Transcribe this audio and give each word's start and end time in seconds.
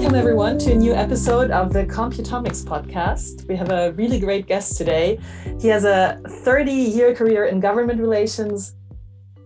Welcome, 0.00 0.18
everyone, 0.18 0.58
to 0.60 0.72
a 0.72 0.74
new 0.74 0.94
episode 0.94 1.50
of 1.50 1.74
the 1.74 1.84
Computomics 1.84 2.64
podcast. 2.64 3.46
We 3.46 3.54
have 3.56 3.70
a 3.70 3.92
really 3.92 4.18
great 4.18 4.46
guest 4.46 4.78
today. 4.78 5.20
He 5.60 5.68
has 5.68 5.84
a 5.84 6.18
30 6.26 6.72
year 6.72 7.14
career 7.14 7.44
in 7.44 7.60
government 7.60 8.00
relations, 8.00 8.74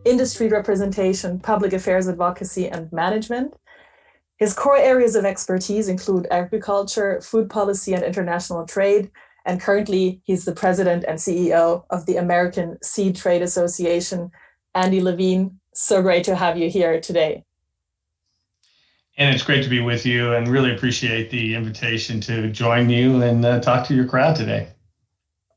industry 0.04 0.46
representation, 0.46 1.40
public 1.40 1.72
affairs 1.72 2.08
advocacy, 2.08 2.68
and 2.68 2.90
management. 2.92 3.56
His 4.38 4.54
core 4.54 4.78
areas 4.78 5.16
of 5.16 5.24
expertise 5.24 5.88
include 5.88 6.28
agriculture, 6.30 7.20
food 7.20 7.50
policy, 7.50 7.92
and 7.92 8.04
international 8.04 8.64
trade. 8.64 9.10
And 9.44 9.60
currently, 9.60 10.22
he's 10.22 10.44
the 10.44 10.54
president 10.54 11.04
and 11.08 11.18
CEO 11.18 11.82
of 11.90 12.06
the 12.06 12.16
American 12.16 12.80
Seed 12.80 13.16
Trade 13.16 13.42
Association. 13.42 14.30
Andy 14.72 15.00
LaVigne, 15.00 15.56
so 15.74 16.00
great 16.00 16.22
to 16.24 16.36
have 16.36 16.56
you 16.56 16.70
here 16.70 17.00
today. 17.00 17.42
And 19.16 19.32
it's 19.32 19.44
great 19.44 19.62
to 19.62 19.70
be 19.70 19.80
with 19.80 20.04
you 20.04 20.34
and 20.34 20.48
really 20.48 20.74
appreciate 20.74 21.30
the 21.30 21.54
invitation 21.54 22.20
to 22.22 22.50
join 22.50 22.90
you 22.90 23.22
and 23.22 23.44
uh, 23.44 23.60
talk 23.60 23.86
to 23.86 23.94
your 23.94 24.06
crowd 24.06 24.34
today. 24.34 24.68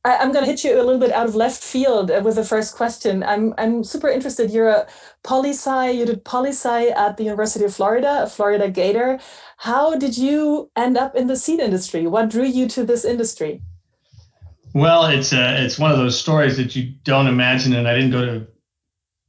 I, 0.06 0.24
am 0.24 0.32
going 0.32 0.46
to 0.46 0.52
hit 0.52 0.64
you 0.64 0.76
a 0.76 0.84
little 0.84 1.00
bit 1.00 1.12
out 1.12 1.28
of 1.28 1.36
left 1.36 1.62
field 1.62 2.12
uh, 2.12 2.22
with 2.24 2.36
the 2.36 2.46
first 2.46 2.76
question. 2.76 3.24
I'm, 3.24 3.54
I'm 3.58 3.84
super 3.84 4.08
interested. 4.10 4.52
You're 4.52 4.70
a 4.70 4.88
poli 5.24 5.50
sci, 5.50 5.90
you 5.90 6.06
did 6.06 6.24
poli 6.24 6.52
sci 6.52 6.90
at 6.90 7.18
the 7.18 7.24
University 7.24 7.66
of 7.66 7.74
Florida, 7.74 8.24
a 8.24 8.28
Florida 8.28 8.70
Gator. 8.70 9.20
How 9.58 9.98
did 9.98 10.18
you 10.18 10.72
end 10.76 10.98
up 10.98 11.16
in 11.16 11.28
the 11.28 11.36
seed 11.36 11.60
industry? 11.60 12.06
What 12.06 12.30
drew 12.30 12.46
you 12.46 12.70
to 12.70 12.86
this 12.86 13.04
industry? 13.04 13.62
Well, 14.74 15.08
it's 15.08 15.34
uh, 15.34 15.56
it's 15.58 15.80
one 15.80 15.92
of 15.92 15.98
those 15.98 16.20
stories 16.20 16.56
that 16.58 16.76
you 16.76 16.94
don't 17.04 17.26
imagine, 17.26 17.74
and 17.74 17.88
I 17.88 17.96
didn't 17.96 18.12
go 18.12 18.26
to 18.26 18.48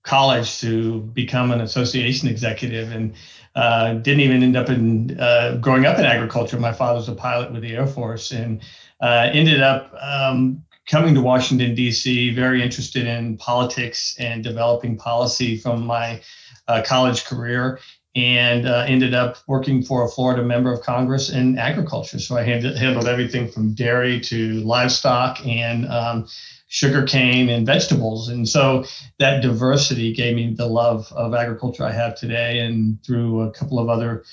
college 0.08 0.58
to 0.60 1.00
become 1.00 1.52
an 1.52 1.60
association 1.60 2.28
executive, 2.28 2.90
and 2.92 3.14
uh, 3.54 3.94
didn't 3.94 4.20
even 4.20 4.42
end 4.42 4.56
up 4.56 4.70
in 4.70 5.18
uh, 5.20 5.58
growing 5.60 5.84
up 5.84 5.98
in 5.98 6.04
agriculture. 6.04 6.58
My 6.58 6.72
father 6.72 6.96
was 6.96 7.08
a 7.08 7.14
pilot 7.14 7.52
with 7.52 7.62
the 7.62 7.74
Air 7.74 7.86
Force 7.86 8.30
and 8.30 8.62
uh, 9.00 9.28
ended 9.32 9.60
up 9.60 9.92
um, 10.00 10.62
coming 10.86 11.14
to 11.14 11.20
Washington, 11.20 11.74
D.C., 11.74 12.34
very 12.34 12.62
interested 12.62 13.06
in 13.06 13.36
politics 13.36 14.16
and 14.18 14.42
developing 14.42 14.96
policy 14.96 15.56
from 15.56 15.84
my 15.84 16.20
uh, 16.68 16.82
college 16.84 17.24
career. 17.24 17.78
And 18.16 18.66
uh, 18.66 18.84
ended 18.88 19.14
up 19.14 19.36
working 19.46 19.84
for 19.84 20.04
a 20.04 20.08
Florida 20.08 20.42
member 20.42 20.72
of 20.72 20.80
Congress 20.80 21.30
in 21.30 21.56
agriculture. 21.56 22.18
So 22.18 22.36
I 22.36 22.42
handled, 22.42 22.76
handled 22.76 23.06
everything 23.06 23.48
from 23.48 23.74
dairy 23.74 24.18
to 24.22 24.54
livestock 24.64 25.46
and 25.46 25.86
um, 25.86 26.26
sugarcane 26.68 27.48
and 27.48 27.66
vegetables. 27.66 28.28
And 28.28 28.48
so 28.48 28.84
that 29.18 29.42
diversity 29.42 30.14
gave 30.14 30.36
me 30.36 30.54
the 30.54 30.66
love 30.66 31.10
of 31.12 31.34
agriculture 31.34 31.84
I 31.84 31.92
have 31.92 32.14
today. 32.14 32.60
And 32.60 33.02
through 33.02 33.40
a 33.40 33.50
couple 33.50 33.78
of 33.78 33.88
other 33.88 34.24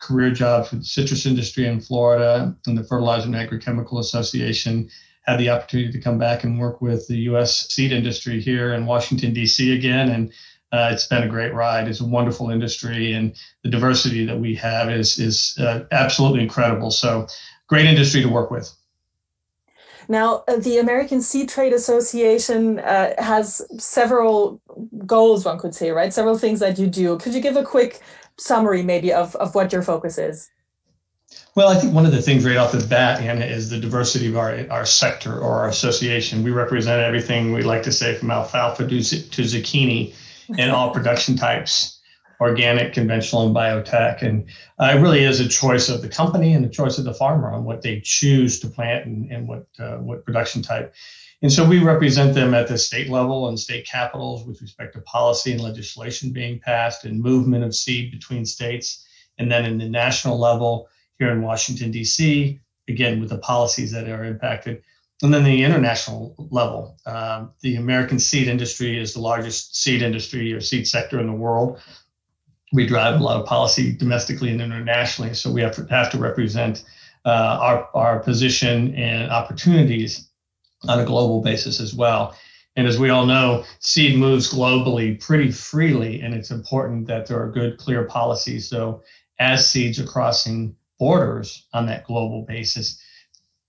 career 0.00 0.30
jobs 0.30 0.70
with 0.70 0.80
the 0.80 0.86
citrus 0.86 1.26
industry 1.26 1.66
in 1.66 1.80
Florida 1.80 2.56
and 2.66 2.76
the 2.76 2.84
Fertilizer 2.84 3.26
and 3.26 3.34
Agrochemical 3.34 4.00
Association, 4.00 4.88
had 5.22 5.38
the 5.38 5.50
opportunity 5.50 5.92
to 5.92 6.00
come 6.00 6.18
back 6.18 6.42
and 6.42 6.58
work 6.58 6.80
with 6.80 7.06
the 7.06 7.18
U.S. 7.18 7.68
seed 7.72 7.92
industry 7.92 8.40
here 8.40 8.74
in 8.74 8.86
Washington, 8.86 9.32
D.C. 9.32 9.72
again. 9.76 10.10
And 10.10 10.32
uh, 10.72 10.90
it's 10.92 11.06
been 11.06 11.22
a 11.22 11.28
great 11.28 11.54
ride. 11.54 11.86
It's 11.86 12.00
a 12.00 12.04
wonderful 12.04 12.50
industry, 12.50 13.12
and 13.12 13.36
the 13.62 13.68
diversity 13.68 14.24
that 14.24 14.38
we 14.38 14.54
have 14.54 14.90
is 14.90 15.18
is 15.18 15.56
uh, 15.58 15.84
absolutely 15.92 16.40
incredible. 16.40 16.90
So, 16.90 17.26
great 17.68 17.84
industry 17.84 18.22
to 18.22 18.28
work 18.28 18.50
with. 18.50 18.72
Now, 20.08 20.44
uh, 20.48 20.56
the 20.56 20.78
American 20.78 21.20
Seed 21.20 21.48
Trade 21.48 21.72
Association 21.72 22.78
uh, 22.80 23.14
has 23.18 23.62
several 23.78 24.60
goals, 25.06 25.44
one 25.44 25.58
could 25.58 25.74
say, 25.74 25.90
right? 25.90 26.12
Several 26.12 26.38
things 26.38 26.60
that 26.60 26.78
you 26.78 26.86
do. 26.86 27.18
Could 27.18 27.34
you 27.34 27.40
give 27.40 27.56
a 27.56 27.64
quick 27.64 28.00
summary, 28.36 28.82
maybe, 28.82 29.12
of, 29.12 29.34
of 29.36 29.54
what 29.54 29.72
your 29.72 29.82
focus 29.82 30.18
is? 30.18 30.50
Well, 31.54 31.68
I 31.68 31.76
think 31.76 31.94
one 31.94 32.06
of 32.06 32.12
the 32.12 32.22
things 32.22 32.44
right 32.44 32.56
off 32.56 32.72
the 32.72 32.86
bat, 32.86 33.20
Anna, 33.20 33.44
is 33.44 33.70
the 33.70 33.78
diversity 33.78 34.28
of 34.28 34.36
our, 34.36 34.66
our 34.70 34.84
sector 34.84 35.38
or 35.38 35.60
our 35.60 35.68
association. 35.68 36.42
We 36.42 36.50
represent 36.50 37.02
everything 37.02 37.52
we 37.52 37.62
like 37.62 37.82
to 37.84 37.92
say 37.92 38.14
from 38.14 38.30
alfalfa 38.30 38.86
to, 38.86 39.02
to 39.02 39.42
zucchini 39.42 40.14
and 40.58 40.70
all 40.70 40.90
production 40.90 41.36
types 41.36 42.01
organic, 42.42 42.92
conventional, 42.92 43.46
and 43.46 43.54
biotech. 43.54 44.22
And 44.22 44.48
uh, 44.80 44.94
it 44.96 45.00
really 45.00 45.22
is 45.22 45.40
a 45.40 45.48
choice 45.48 45.88
of 45.88 46.02
the 46.02 46.08
company 46.08 46.52
and 46.54 46.64
the 46.64 46.68
choice 46.68 46.98
of 46.98 47.04
the 47.04 47.14
farmer 47.14 47.52
on 47.52 47.64
what 47.64 47.82
they 47.82 48.00
choose 48.00 48.58
to 48.60 48.68
plant 48.68 49.06
and, 49.06 49.30
and 49.30 49.48
what 49.48 49.66
uh, 49.78 49.96
what 49.98 50.24
production 50.24 50.60
type. 50.60 50.92
And 51.42 51.52
so 51.52 51.66
we 51.66 51.78
represent 51.78 52.34
them 52.34 52.54
at 52.54 52.68
the 52.68 52.78
state 52.78 53.08
level 53.08 53.48
and 53.48 53.58
state 53.58 53.86
capitals 53.86 54.44
with 54.46 54.60
respect 54.60 54.94
to 54.94 55.00
policy 55.00 55.52
and 55.52 55.60
legislation 55.60 56.32
being 56.32 56.60
passed 56.60 57.04
and 57.04 57.20
movement 57.20 57.64
of 57.64 57.74
seed 57.74 58.12
between 58.12 58.44
states. 58.44 59.04
And 59.38 59.50
then 59.50 59.64
in 59.64 59.78
the 59.78 59.88
national 59.88 60.38
level 60.38 60.88
here 61.18 61.30
in 61.30 61.42
Washington, 61.42 61.90
D.C., 61.90 62.60
again, 62.88 63.20
with 63.20 63.30
the 63.30 63.38
policies 63.38 63.90
that 63.92 64.08
are 64.08 64.24
impacted. 64.24 64.82
And 65.22 65.32
then 65.32 65.44
the 65.44 65.62
international 65.62 66.34
level, 66.50 66.96
um, 67.06 67.52
the 67.60 67.76
American 67.76 68.18
seed 68.18 68.48
industry 68.48 68.98
is 68.98 69.14
the 69.14 69.20
largest 69.20 69.76
seed 69.76 70.02
industry 70.02 70.52
or 70.52 70.60
seed 70.60 70.86
sector 70.86 71.20
in 71.20 71.28
the 71.28 71.32
world 71.32 71.80
we 72.72 72.86
drive 72.86 73.20
a 73.20 73.22
lot 73.22 73.40
of 73.40 73.46
policy 73.46 73.92
domestically 73.92 74.50
and 74.50 74.60
internationally. 74.60 75.34
So 75.34 75.50
we 75.50 75.60
have 75.60 75.74
to 75.76 75.84
have 75.86 76.10
to 76.12 76.18
represent 76.18 76.84
uh, 77.24 77.58
our 77.60 77.88
our 77.94 78.20
position 78.20 78.94
and 78.94 79.30
opportunities 79.30 80.28
on 80.88 80.98
a 80.98 81.04
global 81.04 81.40
basis 81.40 81.80
as 81.80 81.94
well. 81.94 82.34
And 82.74 82.86
as 82.86 82.98
we 82.98 83.10
all 83.10 83.26
know, 83.26 83.64
seed 83.80 84.18
moves 84.18 84.52
globally 84.52 85.20
pretty 85.20 85.50
freely, 85.50 86.22
and 86.22 86.34
it's 86.34 86.50
important 86.50 87.06
that 87.06 87.26
there 87.26 87.40
are 87.40 87.50
good, 87.50 87.76
clear 87.76 88.04
policies. 88.04 88.68
So 88.68 89.02
as 89.38 89.70
seeds 89.70 90.00
are 90.00 90.06
crossing 90.06 90.74
borders 90.98 91.66
on 91.74 91.86
that 91.86 92.04
global 92.04 92.42
basis, 92.42 93.00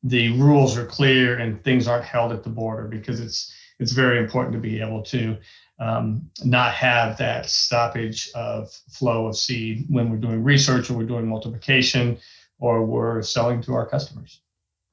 the 0.03 0.29
rules 0.39 0.77
are 0.77 0.85
clear 0.85 1.37
and 1.37 1.61
things 1.63 1.87
aren't 1.87 2.05
held 2.05 2.31
at 2.31 2.43
the 2.43 2.49
border 2.49 2.87
because 2.87 3.19
it's 3.19 3.53
it's 3.79 3.91
very 3.91 4.19
important 4.19 4.53
to 4.53 4.59
be 4.59 4.81
able 4.81 5.01
to 5.03 5.37
um, 5.79 6.29
not 6.43 6.73
have 6.73 7.17
that 7.17 7.49
stoppage 7.49 8.29
of 8.35 8.71
flow 8.89 9.27
of 9.27 9.37
seed 9.37 9.85
when 9.89 10.09
we're 10.09 10.17
doing 10.17 10.43
research 10.43 10.89
or 10.89 10.93
we're 10.95 11.03
doing 11.03 11.27
multiplication 11.27 12.17
or 12.59 12.85
we're 12.85 13.21
selling 13.21 13.61
to 13.61 13.73
our 13.73 13.85
customers. 13.85 14.41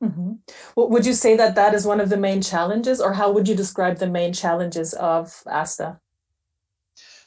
Mm-hmm. 0.02 0.32
Well, 0.74 0.88
would 0.88 1.04
you 1.04 1.12
say 1.12 1.36
that 1.36 1.54
that 1.56 1.74
is 1.74 1.86
one 1.86 2.00
of 2.00 2.08
the 2.08 2.16
main 2.16 2.40
challenges, 2.40 3.00
or 3.00 3.12
how 3.12 3.30
would 3.32 3.46
you 3.46 3.54
describe 3.54 3.98
the 3.98 4.08
main 4.08 4.32
challenges 4.32 4.94
of 4.94 5.42
ASTA? 5.46 6.00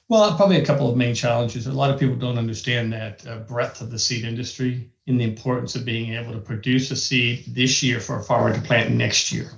Well, 0.10 0.36
probably 0.36 0.58
a 0.58 0.66
couple 0.66 0.90
of 0.90 0.98
main 0.98 1.16
challenges. 1.16 1.68
A 1.68 1.72
lot 1.72 1.92
of 1.92 2.00
people 2.00 2.16
don't 2.16 2.38
understand 2.38 2.92
that 2.94 3.26
uh, 3.28 3.40
breadth 3.40 3.82
of 3.82 3.90
the 3.90 4.00
seed 4.00 4.26
industry 4.26 4.90
and 5.08 5.20
the 5.20 5.24
importance 5.24 5.76
of 5.76 5.86
being 5.86 6.14
able 6.14 6.34
to 6.34 6.40
produce 6.40 6.92
a 6.92 6.96
seed 6.96 7.46
this 7.48 7.82
year 7.82 8.00
for 8.00 8.18
a 8.18 8.24
farmer 8.24 8.54
to 8.54 8.62
plant 8.62 8.92
next 8.92 9.32
year. 9.32 9.52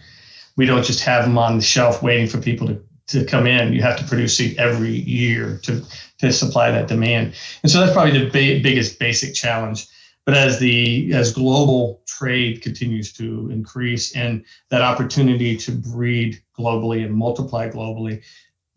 We 0.58 0.66
don't 0.66 0.86
just 0.86 1.02
have 1.02 1.26
them 1.26 1.38
on 1.38 1.58
the 1.58 1.64
shelf 1.64 2.02
waiting 2.02 2.28
for 2.28 2.40
people 2.40 2.68
to 2.68 2.82
to 3.08 3.24
come 3.24 3.46
in, 3.46 3.74
you 3.74 3.82
have 3.82 3.98
to 3.98 4.04
produce 4.06 4.38
seed 4.38 4.58
every 4.58 4.92
year 4.92 5.60
to 5.64 5.84
to 6.20 6.32
supply 6.32 6.72
that 6.72 6.88
demand. 6.88 7.36
And 7.62 7.72
so 7.72 7.80
that's 7.80 7.94
probably 7.94 8.18
the 8.18 8.26
ba- 8.26 8.64
biggest 8.64 9.00
basic 9.00 9.34
challenge. 9.34 9.88
But 10.26 10.34
as 10.34 10.60
the 10.60 11.14
as 11.14 11.32
global 11.34 12.02
trade 12.08 12.62
continues 12.62 13.14
to 13.14 13.50
increase 13.52 14.16
and 14.16 14.44
that 14.70 14.82
opportunity 14.82 15.56
to 15.58 15.72
breed 15.72 16.42
globally 16.58 17.06
and 17.06 17.14
multiply 17.14 17.70
globally, 17.70 18.24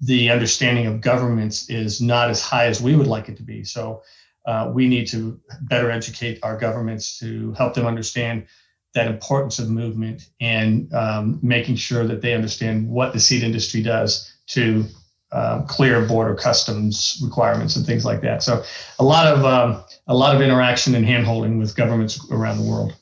the 0.00 0.30
understanding 0.30 0.86
of 0.86 1.00
governments 1.00 1.70
is 1.70 2.02
not 2.02 2.28
as 2.28 2.42
high 2.42 2.66
as 2.66 2.82
we 2.82 2.96
would 2.96 3.06
like 3.06 3.30
it 3.30 3.36
to 3.38 3.42
be. 3.42 3.64
So 3.64 4.02
uh, 4.44 4.70
we 4.74 4.88
need 4.88 5.06
to 5.08 5.40
better 5.62 5.90
educate 5.90 6.38
our 6.42 6.56
governments 6.56 7.18
to 7.20 7.52
help 7.54 7.72
them 7.72 7.86
understand 7.86 8.46
that 8.98 9.06
importance 9.06 9.60
of 9.60 9.70
movement 9.70 10.28
and 10.40 10.92
um, 10.92 11.38
making 11.40 11.76
sure 11.76 12.04
that 12.04 12.20
they 12.20 12.34
understand 12.34 12.88
what 12.88 13.12
the 13.12 13.20
seed 13.20 13.44
industry 13.44 13.80
does 13.80 14.34
to 14.48 14.84
uh, 15.30 15.62
clear 15.62 16.04
border 16.04 16.34
customs 16.34 17.20
requirements 17.22 17.76
and 17.76 17.86
things 17.86 18.04
like 18.04 18.20
that. 18.22 18.42
So 18.42 18.64
a 18.98 19.04
lot 19.04 19.26
of 19.26 19.44
um, 19.44 19.84
a 20.08 20.14
lot 20.14 20.34
of 20.34 20.42
interaction 20.42 20.94
and 20.96 21.04
handholding 21.06 21.58
with 21.58 21.76
governments 21.76 22.18
around 22.32 22.58
the 22.58 22.68
world. 22.68 22.96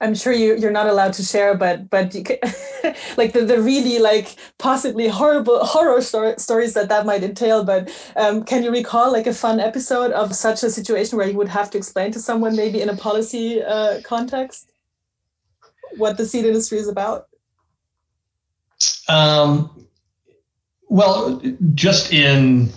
I'm 0.00 0.14
sure 0.14 0.32
you 0.32 0.56
you're 0.56 0.78
not 0.80 0.86
allowed 0.86 1.14
to 1.14 1.22
share, 1.22 1.56
but 1.56 1.90
but 1.90 2.14
like 3.16 3.32
the, 3.32 3.44
the 3.44 3.60
really 3.60 3.98
like 3.98 4.36
possibly 4.58 5.08
horrible 5.08 5.64
horror 5.64 6.00
stories 6.00 6.74
that 6.74 6.88
that 6.88 7.06
might 7.06 7.24
entail. 7.24 7.64
But 7.64 7.90
um, 8.14 8.44
can 8.44 8.62
you 8.62 8.70
recall 8.70 9.10
like 9.12 9.26
a 9.26 9.34
fun 9.34 9.58
episode 9.58 10.12
of 10.12 10.34
such 10.34 10.62
a 10.62 10.70
situation 10.70 11.18
where 11.18 11.28
you 11.28 11.36
would 11.36 11.48
have 11.48 11.70
to 11.70 11.78
explain 11.78 12.12
to 12.12 12.20
someone 12.20 12.56
maybe 12.56 12.80
in 12.80 12.88
a 12.88 12.96
policy 12.96 13.62
uh, 13.62 14.00
context? 14.04 14.75
What 15.96 16.16
the 16.16 16.26
seed 16.26 16.44
industry 16.44 16.78
is 16.78 16.88
about? 16.88 17.28
Um, 19.08 19.86
well, 20.88 21.40
just 21.74 22.12
in 22.12 22.70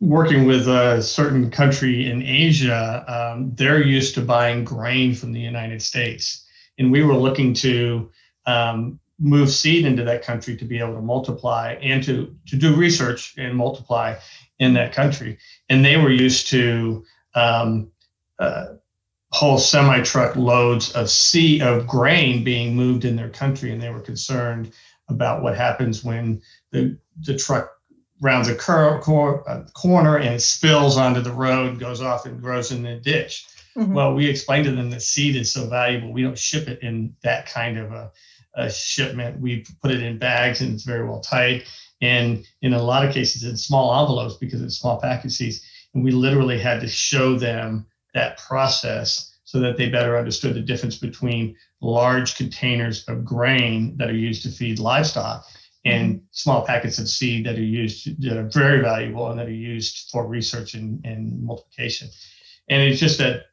working 0.00 0.46
with 0.46 0.66
a 0.66 1.00
certain 1.00 1.50
country 1.50 2.10
in 2.10 2.22
Asia, 2.22 3.04
um, 3.06 3.52
they're 3.54 3.82
used 3.82 4.14
to 4.16 4.20
buying 4.20 4.64
grain 4.64 5.14
from 5.14 5.32
the 5.32 5.40
United 5.40 5.80
States. 5.80 6.44
And 6.78 6.90
we 6.90 7.02
were 7.04 7.14
looking 7.14 7.54
to 7.54 8.10
um, 8.46 8.98
move 9.20 9.50
seed 9.50 9.86
into 9.86 10.02
that 10.02 10.24
country 10.24 10.56
to 10.56 10.64
be 10.64 10.78
able 10.80 10.94
to 10.94 11.00
multiply 11.00 11.74
and 11.80 12.02
to, 12.02 12.34
to 12.48 12.56
do 12.56 12.74
research 12.74 13.34
and 13.38 13.56
multiply 13.56 14.16
in 14.58 14.74
that 14.74 14.92
country. 14.92 15.38
And 15.68 15.84
they 15.84 15.96
were 15.96 16.10
used 16.10 16.48
to 16.48 17.04
um, 17.34 17.90
uh, 18.40 18.74
whole 19.32 19.58
semi 19.58 20.02
truck 20.02 20.36
loads 20.36 20.92
of 20.92 21.10
seed 21.10 21.62
of 21.62 21.86
grain 21.86 22.44
being 22.44 22.76
moved 22.76 23.04
in 23.04 23.16
their 23.16 23.30
country, 23.30 23.72
and 23.72 23.82
they 23.82 23.90
were 23.90 24.00
concerned 24.00 24.72
about 25.08 25.42
what 25.42 25.56
happens 25.56 26.04
when 26.04 26.40
the 26.70 26.96
the 27.22 27.36
truck 27.36 27.70
rounds 28.20 28.48
a, 28.48 28.54
cur- 28.54 29.00
cor- 29.00 29.42
a 29.48 29.64
corner 29.72 30.18
and 30.18 30.40
spills 30.40 30.96
onto 30.96 31.20
the 31.20 31.32
road, 31.32 31.80
goes 31.80 32.00
off 32.00 32.24
and 32.24 32.40
grows 32.40 32.70
in 32.70 32.82
the 32.82 32.94
ditch. 32.96 33.46
Mm-hmm. 33.76 33.94
Well, 33.94 34.14
we 34.14 34.28
explained 34.28 34.66
to 34.66 34.72
them 34.72 34.90
that 34.90 35.02
seed 35.02 35.34
is 35.34 35.52
so 35.52 35.66
valuable. 35.66 36.12
We 36.12 36.22
don't 36.22 36.38
ship 36.38 36.68
it 36.68 36.82
in 36.82 37.14
that 37.22 37.46
kind 37.46 37.78
of 37.78 37.90
a, 37.92 38.12
a 38.54 38.70
shipment. 38.70 39.40
We 39.40 39.64
put 39.82 39.90
it 39.90 40.02
in 40.02 40.18
bags 40.18 40.60
and 40.60 40.72
it's 40.72 40.84
very 40.84 41.04
well 41.04 41.20
tight. 41.20 41.64
And 42.00 42.46
in 42.60 42.74
a 42.74 42.82
lot 42.82 43.04
of 43.04 43.12
cases, 43.12 43.44
in 43.44 43.56
small 43.56 43.98
envelopes 44.00 44.36
because 44.36 44.62
it's 44.62 44.78
small 44.78 45.00
packages. 45.00 45.64
And 45.94 46.04
we 46.04 46.10
literally 46.10 46.58
had 46.58 46.80
to 46.80 46.88
show 46.88 47.36
them 47.36 47.86
that 48.14 48.38
process 48.38 49.38
so 49.44 49.60
that 49.60 49.76
they 49.76 49.88
better 49.88 50.16
understood 50.16 50.54
the 50.54 50.60
difference 50.60 50.96
between 50.96 51.56
large 51.80 52.36
containers 52.36 53.06
of 53.08 53.24
grain 53.24 53.96
that 53.96 54.08
are 54.08 54.16
used 54.16 54.42
to 54.42 54.50
feed 54.50 54.78
livestock 54.78 55.44
and 55.84 56.14
mm-hmm. 56.14 56.24
small 56.30 56.64
packets 56.64 56.98
of 56.98 57.08
seed 57.08 57.44
that 57.44 57.56
are 57.56 57.62
used 57.62 58.22
that 58.22 58.36
are 58.36 58.48
very 58.48 58.80
valuable 58.80 59.28
and 59.30 59.38
that 59.38 59.48
are 59.48 59.50
used 59.50 60.10
for 60.10 60.26
research 60.26 60.74
and, 60.74 61.04
and 61.04 61.42
multiplication. 61.42 62.08
And 62.68 62.82
it's 62.82 63.00
just 63.00 63.18
that 63.18 63.46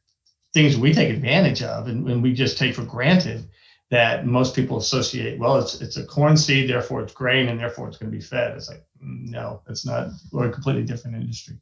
things 0.54 0.78
we 0.78 0.94
take 0.94 1.10
advantage 1.14 1.64
of 1.64 1.88
and, 1.88 2.08
and 2.08 2.24
we 2.24 2.34
just 2.34 2.58
take 2.58 2.76
for 2.76 2.84
granted 2.84 3.50
that 3.92 4.26
most 4.26 4.56
people 4.56 4.78
associate 4.78 5.40
well 5.40 5.58
it's 5.58 5.82
it's 5.82 5.98
a 5.98 6.06
corn 6.06 6.38
seed 6.38 6.70
therefore 6.70 7.02
it's 7.02 7.14
grain 7.14 7.50
and 7.50 7.60
therefore 7.60 7.88
it's 7.88 7.98
going 7.98 8.12
to 8.12 8.18
be 8.18 8.24
fed 8.24 8.56
it's 8.56 8.70
like 8.70 8.84
no 9.02 9.62
it's 9.68 9.86
not 9.86 10.10
we're 10.32 10.50
a 10.50 10.52
completely 10.52 10.84
different 10.84 11.16
industry 11.16 11.56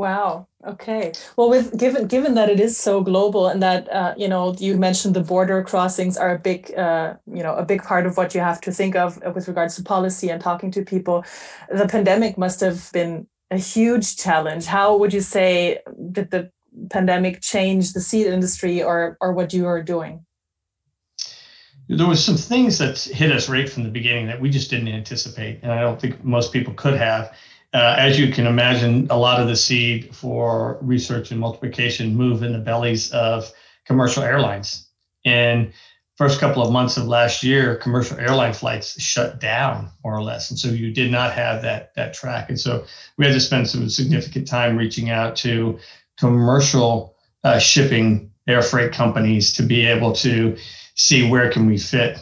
Wow. 0.00 0.48
Okay. 0.66 1.12
Well, 1.36 1.50
with 1.50 1.76
given 1.76 2.06
given 2.06 2.32
that 2.32 2.48
it 2.48 2.58
is 2.58 2.74
so 2.78 3.02
global 3.02 3.48
and 3.48 3.62
that 3.62 3.86
uh, 3.92 4.14
you 4.16 4.28
know 4.28 4.54
you 4.58 4.78
mentioned 4.78 5.14
the 5.14 5.20
border 5.20 5.62
crossings 5.62 6.16
are 6.16 6.34
a 6.36 6.38
big 6.38 6.72
uh, 6.74 7.16
you 7.30 7.42
know 7.42 7.54
a 7.54 7.66
big 7.66 7.82
part 7.82 8.06
of 8.06 8.16
what 8.16 8.34
you 8.34 8.40
have 8.40 8.62
to 8.62 8.72
think 8.72 8.96
of 8.96 9.20
with 9.34 9.46
regards 9.46 9.76
to 9.76 9.82
policy 9.82 10.30
and 10.30 10.40
talking 10.40 10.70
to 10.70 10.82
people, 10.82 11.22
the 11.68 11.86
pandemic 11.86 12.38
must 12.38 12.60
have 12.60 12.90
been 12.94 13.26
a 13.50 13.58
huge 13.58 14.16
challenge. 14.16 14.64
How 14.64 14.96
would 14.96 15.12
you 15.12 15.20
say 15.20 15.80
did 16.12 16.30
the 16.30 16.50
pandemic 16.88 17.42
change 17.42 17.92
the 17.92 18.00
seed 18.00 18.26
industry 18.26 18.82
or 18.82 19.18
or 19.20 19.34
what 19.34 19.52
you 19.52 19.66
are 19.66 19.82
doing? 19.82 20.24
There 21.90 22.06
was 22.06 22.24
some 22.24 22.38
things 22.38 22.78
that 22.78 22.98
hit 23.00 23.32
us 23.32 23.50
right 23.50 23.68
from 23.68 23.82
the 23.82 23.90
beginning 23.90 24.28
that 24.28 24.40
we 24.40 24.48
just 24.48 24.70
didn't 24.70 24.88
anticipate, 24.88 25.60
and 25.62 25.70
I 25.70 25.82
don't 25.82 26.00
think 26.00 26.24
most 26.24 26.54
people 26.54 26.72
could 26.72 26.96
have 26.96 27.34
uh, 27.72 27.94
as 27.98 28.18
you 28.18 28.32
can 28.32 28.46
imagine, 28.46 29.06
a 29.10 29.16
lot 29.16 29.40
of 29.40 29.46
the 29.46 29.56
seed 29.56 30.14
for 30.14 30.78
research 30.80 31.30
and 31.30 31.38
multiplication 31.38 32.16
move 32.16 32.42
in 32.42 32.52
the 32.52 32.58
bellies 32.58 33.12
of 33.12 33.50
commercial 33.86 34.22
airlines. 34.22 34.88
And 35.24 35.72
first 36.16 36.40
couple 36.40 36.62
of 36.62 36.72
months 36.72 36.96
of 36.96 37.06
last 37.06 37.42
year, 37.42 37.76
commercial 37.76 38.18
airline 38.18 38.52
flights 38.52 39.00
shut 39.00 39.40
down 39.40 39.88
more 40.04 40.14
or 40.14 40.22
less, 40.22 40.50
and 40.50 40.58
so 40.58 40.68
you 40.68 40.92
did 40.92 41.10
not 41.10 41.32
have 41.32 41.62
that 41.62 41.94
that 41.94 42.12
track. 42.12 42.48
And 42.48 42.58
so 42.58 42.84
we 43.16 43.24
had 43.24 43.34
to 43.34 43.40
spend 43.40 43.68
some 43.68 43.88
significant 43.88 44.48
time 44.48 44.76
reaching 44.76 45.10
out 45.10 45.36
to 45.36 45.78
commercial 46.18 47.16
uh, 47.44 47.58
shipping 47.58 48.30
air 48.46 48.62
freight 48.62 48.92
companies 48.92 49.52
to 49.54 49.62
be 49.62 49.86
able 49.86 50.12
to 50.12 50.56
see 50.94 51.28
where 51.30 51.50
can 51.50 51.66
we 51.66 51.78
fit, 51.78 52.18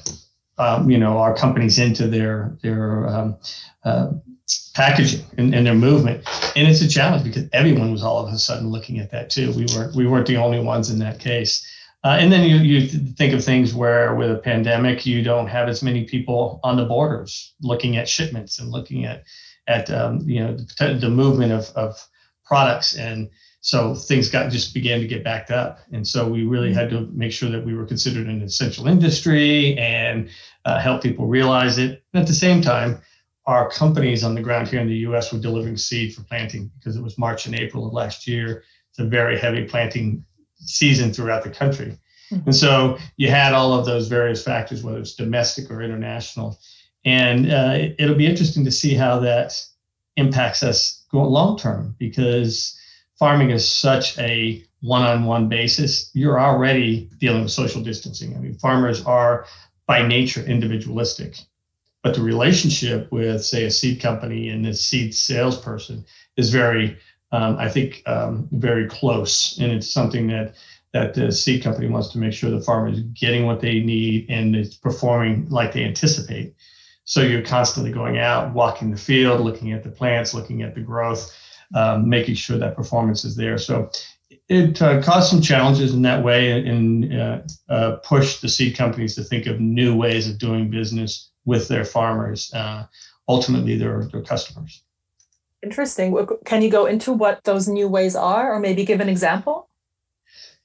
um, 0.59 0.91
you 0.91 0.99
know, 0.99 1.19
our 1.19 1.35
companies 1.35 1.79
into 1.79 2.07
their 2.07 2.57
their 2.63 3.09
um, 3.09 3.37
uh, 3.85 4.11
packaging 4.75 5.25
and, 5.37 5.55
and, 5.55 5.67
their 5.67 5.75
movement. 5.75 6.27
And 6.57 6.69
it's 6.69 6.81
a 6.81 6.89
challenge 6.89 7.25
because 7.25 7.49
everyone 7.53 7.93
was 7.93 8.03
all 8.03 8.25
of 8.25 8.33
a 8.33 8.39
sudden 8.39 8.69
looking 8.69 8.99
at 8.99 9.11
that 9.11 9.31
too. 9.31 9.53
We 9.53 9.67
weren't 9.75 9.95
we 9.95 10.07
weren't 10.07 10.27
the 10.27 10.37
only 10.37 10.61
ones 10.61 10.91
in 10.91 10.99
that 11.01 11.19
case. 11.19 11.67
Uh, 12.05 12.17
and 12.21 12.33
then 12.33 12.49
you 12.49 12.57
you 12.57 12.87
think 12.87 13.35
of 13.35 13.45
things 13.45 13.75
where 13.75 14.15
with 14.15 14.31
a 14.31 14.39
pandemic 14.39 15.05
you 15.05 15.23
don't 15.23 15.49
have 15.49 15.69
as 15.69 15.83
many 15.83 16.05
people 16.05 16.61
on 16.63 16.77
the 16.77 16.85
borders 16.85 17.55
looking 17.61 17.97
at 17.97 18.09
shipments 18.09 18.59
and 18.59 18.71
looking 18.71 19.05
at 19.05 19.25
at 19.67 19.91
um, 19.91 20.21
you 20.21 20.41
know 20.41 20.57
the, 20.79 20.95
the 21.01 21.11
movement 21.11 21.53
of, 21.53 21.71
of 21.75 22.09
products 22.45 22.97
and 22.97 23.29
so 23.69 23.95
things 23.95 24.31
got 24.31 24.51
just 24.51 24.73
began 24.73 25.01
to 25.01 25.07
get 25.07 25.23
backed 25.23 25.51
up 25.51 25.81
and 25.93 26.07
so 26.07 26.27
we 26.27 26.45
really 26.45 26.73
had 26.73 26.89
to 26.89 27.09
make 27.13 27.33
sure 27.33 27.51
that 27.51 27.65
we 27.65 27.75
were 27.75 27.85
considered 27.85 28.27
an 28.27 28.43
essential 28.43 28.89
industry 28.89 29.77
and 29.79 30.29
uh, 30.65 30.79
help 30.79 31.03
people 31.03 31.27
realize 31.27 31.79
it 31.79 32.03
and 32.13 32.23
at 32.23 32.27
the 32.27 32.35
same 32.35 32.63
time 32.63 33.01
our 33.49 33.71
companies 33.71 34.23
on 34.23 34.35
the 34.35 34.43
ground 34.43 34.69
here 34.69 34.79
in 34.79 34.87
the 34.87 35.07
US 35.09 35.33
were 35.33 35.39
delivering 35.39 35.79
seed 35.79 36.15
for 36.15 36.23
planting 36.23 36.71
because 36.79 36.97
it 36.97 37.03
was 37.03 37.17
March 37.17 37.47
and 37.47 37.55
April 37.55 37.87
of 37.87 37.95
last 37.95 38.27
year. 38.27 38.63
It's 38.91 38.99
a 38.99 39.07
very 39.07 39.39
heavy 39.39 39.65
planting 39.65 40.23
season 40.57 41.15
throughout 41.15 41.45
the 41.45 41.51
country. 41.51 41.99
Mm-hmm. 42.31 42.45
And 42.45 42.55
so 42.55 42.99
you 43.17 43.31
had 43.31 43.55
all 43.55 43.73
of 43.73 43.87
those 43.87 44.07
various 44.07 44.45
factors, 44.45 44.83
whether 44.83 44.99
it's 44.99 45.15
domestic 45.15 45.71
or 45.71 45.81
international. 45.81 46.59
And 47.07 47.51
uh, 47.51 47.73
it, 47.99 48.07
will 48.07 48.17
be 48.17 48.27
interesting 48.27 48.67
to 48.67 48.71
see 48.71 48.93
how 48.93 49.19
that 49.21 49.59
impacts 50.17 50.63
us 50.63 51.07
long 51.15 51.57
term 51.57 51.97
because 51.99 52.78
farming 53.19 53.51
is 53.51 53.71
such 53.71 54.19
a 54.19 54.65
one 54.81 55.03
on 55.03 55.25
one 55.25 55.49
basis. 55.49 56.11
You're 56.15 56.41
already 56.41 57.11
dealing 57.19 57.43
with 57.43 57.51
social 57.51 57.83
distancing. 57.83 58.37
I 58.37 58.39
mean, 58.39 58.55
farmers 58.55 59.05
are 59.05 59.47
by 59.87 60.07
nature 60.07 60.43
individualistic. 60.43 61.39
But 62.03 62.15
the 62.15 62.23
relationship 62.23 63.11
with, 63.11 63.45
say, 63.45 63.65
a 63.65 63.71
seed 63.71 64.01
company 64.01 64.51
and 64.51 64.65
a 64.67 64.75
seed 64.75 65.15
salesperson 65.15 66.05
is 66.37 66.51
very, 66.51 66.97
um, 67.33 67.57
I 67.59 67.69
think, 67.69 68.03
um, 68.07 68.49
very 68.53 68.87
close, 68.89 69.59
and 69.59 69.73
it's 69.73 69.91
something 69.91 70.29
that 70.29 70.55
that 70.95 71.13
the 71.13 71.31
seed 71.31 71.63
company 71.63 71.87
wants 71.87 72.09
to 72.09 72.19
make 72.19 72.33
sure 72.33 72.51
the 72.51 72.63
farmer 72.63 72.89
is 72.89 73.01
getting 73.01 73.45
what 73.45 73.61
they 73.61 73.81
need 73.81 74.25
and 74.31 74.57
it's 74.57 74.75
performing 74.75 75.47
like 75.51 75.73
they 75.73 75.85
anticipate. 75.85 76.55
So 77.05 77.21
you're 77.21 77.43
constantly 77.43 77.93
going 77.93 78.19
out, 78.19 78.55
walking 78.55 78.91
the 78.91 78.97
field, 78.97 79.43
looking 79.43 79.73
at 79.73 79.83
the 79.83 79.91
plants, 79.91 80.33
looking 80.33 80.63
at 80.63 80.75
the 80.75 80.81
growth, 80.81 81.31
um, 81.75 82.09
making 82.09 82.35
sure 82.35 82.59
that 82.59 82.77
performance 82.77 83.25
is 83.25 83.37
there. 83.37 83.59
So 83.59 83.91
it 84.49 84.81
uh, 84.81 85.03
caused 85.03 85.31
some 85.31 85.43
challenges 85.43 85.93
in 85.95 86.03
that 86.03 86.25
way 86.25 86.53
and 86.67 87.15
uh, 87.15 87.41
uh, 87.69 87.97
pushed 87.97 88.43
the 88.43 88.49
seed 88.49 88.77
companies 88.77 89.15
to 89.17 89.23
think 89.23 89.47
of 89.47 89.61
new 89.61 89.95
ways 89.95 90.29
of 90.29 90.39
doing 90.39 90.71
business 90.71 91.31
with 91.45 91.69
their 91.69 91.85
farmers, 91.85 92.53
uh, 92.55 92.85
ultimately 93.29 93.77
their, 93.77 94.05
their 94.07 94.23
customers. 94.23 94.83
Interesting. 95.63 96.27
Can 96.45 96.63
you 96.63 96.71
go 96.71 96.87
into 96.87 97.13
what 97.13 97.45
those 97.45 97.69
new 97.69 97.89
ways 97.89 98.15
are 98.15 98.53
or 98.53 98.61
maybe 98.61 98.85
give 98.85 99.01
an 99.01 99.09
example? 99.09 99.69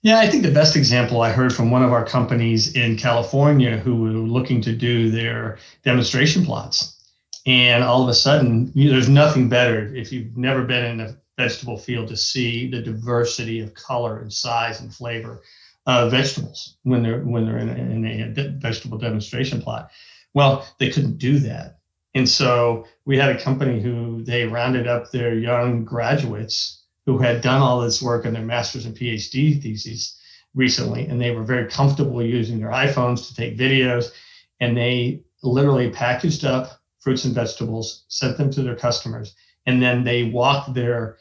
Yeah, 0.04 0.20
I 0.20 0.28
think 0.28 0.44
the 0.44 0.52
best 0.52 0.76
example 0.76 1.22
I 1.22 1.32
heard 1.32 1.54
from 1.54 1.72
one 1.72 1.82
of 1.82 1.94
our 1.94 2.06
companies 2.06 2.76
in 2.76 2.98
California 2.98 3.78
who 3.78 3.96
were 3.96 4.10
looking 4.10 4.62
to 4.62 4.76
do 4.76 5.10
their 5.10 5.58
demonstration 5.84 6.46
plots. 6.46 7.00
And 7.46 7.84
all 7.84 8.04
of 8.04 8.10
a 8.10 8.14
sudden, 8.14 8.72
you 8.74 8.90
there's 8.90 9.10
nothing 9.10 9.50
better 9.50 9.94
if 9.94 10.12
you've 10.12 10.38
never 10.38 10.64
been 10.64 10.86
in 10.86 11.00
a 11.02 11.18
vegetable 11.38 11.78
field 11.78 12.08
to 12.10 12.18
see 12.18 12.70
the 12.70 12.82
diversity 12.82 13.60
of 13.60 13.74
color 13.74 14.20
and 14.20 14.32
size 14.32 14.80
and 14.80 14.94
flavor 14.94 15.42
of 15.86 16.12
vegetables 16.12 16.78
when 16.84 17.04
they're 17.04 17.20
when 17.20 17.46
they're 17.46 17.58
in 17.58 17.70
a, 17.70 17.74
in 17.74 18.06
a 18.06 18.50
vegetable 18.60 18.98
demonstration 18.98 19.62
plot. 19.62 19.92
Well, 20.34 20.66
they 20.80 20.90
couldn't 20.90 21.18
do 21.18 21.40
that. 21.40 21.80
And 22.16 22.30
so 22.30 22.86
we 23.06 23.18
had 23.18 23.36
a 23.36 23.42
company 23.42 23.82
who 23.82 24.24
they 24.24 24.46
rounded 24.46 24.88
up 24.88 25.12
their 25.12 25.34
young 25.34 25.84
graduates 25.84 26.84
who 27.06 27.18
had 27.18 27.42
done 27.42 27.62
all 27.62 27.82
this 27.82 28.02
work 28.02 28.26
on 28.26 28.34
their 28.34 28.44
master's 28.44 28.86
and 28.86 28.96
PhD 28.96 29.62
theses 29.62 30.18
recently, 30.56 31.08
and 31.08 31.20
they 31.20 31.32
were 31.32 31.44
very 31.44 31.68
comfortable 31.70 32.24
using 32.24 32.60
their 32.60 32.70
iPhones 32.70 33.28
to 33.28 33.36
take 33.36 33.58
videos. 33.58 34.12
And 34.60 34.78
they 34.78 35.24
literally 35.42 35.90
packaged 35.90 36.46
up 36.46 36.80
fruits 37.04 37.26
and 37.26 37.36
vegetables, 37.36 38.06
sent 38.08 38.38
them 38.38 38.50
to 38.52 38.64
their 38.64 38.76
customers, 38.76 39.36
and 39.66 39.82
then 39.82 40.04
they 40.04 40.24
walked 40.24 40.74
their 40.74 41.18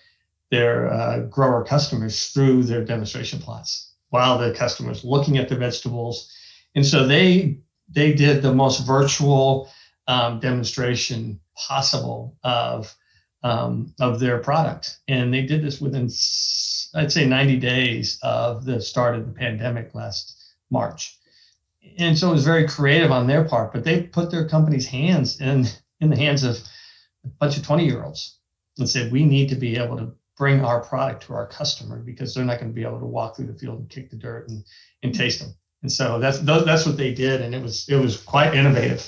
their 0.51 0.93
uh, 0.93 1.21
grower 1.21 1.65
customers 1.65 2.27
through 2.29 2.63
their 2.63 2.85
demonstration 2.85 3.39
plots 3.39 3.95
while 4.11 4.37
the 4.37 4.53
customers 4.53 5.03
looking 5.03 5.39
at 5.39 5.49
the 5.49 5.57
vegetables. 5.57 6.31
And 6.75 6.87
so 6.87 7.07
they 7.07 7.59
they 7.89 8.13
did 8.13 8.43
the 8.43 8.55
most 8.55 8.87
virtual 8.87 9.71
um, 10.07 10.41
demonstration 10.41 11.41
possible 11.57 12.37
of 12.45 12.95
um, 13.43 13.93
of 14.01 14.21
their 14.21 14.39
product, 14.39 14.99
and 15.09 15.35
they 15.35 15.43
did 15.43 15.63
this 15.63 15.81
within 15.81 16.09
I'd 16.95 17.13
say 17.13 17.27
90 17.27 17.57
days 17.59 18.19
of 18.23 18.65
the 18.65 18.81
start 18.81 19.17
of 19.17 19.27
the 19.27 19.33
pandemic 19.33 19.95
last 19.95 20.37
March. 20.71 21.19
And 21.99 22.17
so 22.17 22.31
it 22.31 22.33
was 22.33 22.45
very 22.45 22.67
creative 22.67 23.11
on 23.11 23.27
their 23.27 23.45
part, 23.45 23.73
but 23.73 23.85
they 23.85 24.03
put 24.03 24.31
their 24.31 24.49
company's 24.49 24.87
hands 24.87 25.41
in 25.41 25.67
in 26.01 26.11
the 26.11 26.17
hands 26.17 26.43
of 26.43 26.59
a 27.25 27.29
bunch 27.39 27.57
of 27.57 27.65
20 27.65 27.85
year 27.85 28.03
olds 28.03 28.39
and 28.79 28.89
said, 28.89 29.13
we 29.13 29.25
need 29.25 29.49
to 29.51 29.55
be 29.55 29.77
able 29.77 29.97
to 29.97 30.13
bring 30.37 30.65
our 30.65 30.81
product 30.81 31.25
to 31.25 31.35
our 31.35 31.47
customer 31.47 31.99
because 31.99 32.35
they're 32.35 32.45
not 32.45 32.59
going 32.59 32.71
to 32.71 32.75
be 32.75 32.83
able 32.83 32.99
to 32.99 33.07
walk 33.07 33.37
through 33.37 33.47
the 33.47 33.55
field 33.55 33.79
and 33.79 33.89
kick 33.89 34.11
the 34.11 34.17
dirt 34.17 34.49
and, 34.49 34.65
and 35.03 35.15
taste 35.15 35.41
them. 35.41 35.55
And 35.83 35.91
so 35.91 36.19
that's 36.19 36.39
that's 36.39 36.87
what 36.87 36.97
they 36.97 37.13
did, 37.13 37.41
and 37.41 37.55
it 37.55 37.61
was 37.61 37.89
it 37.89 37.97
was 37.97 38.17
quite 38.17 38.55
innovative. 38.55 39.05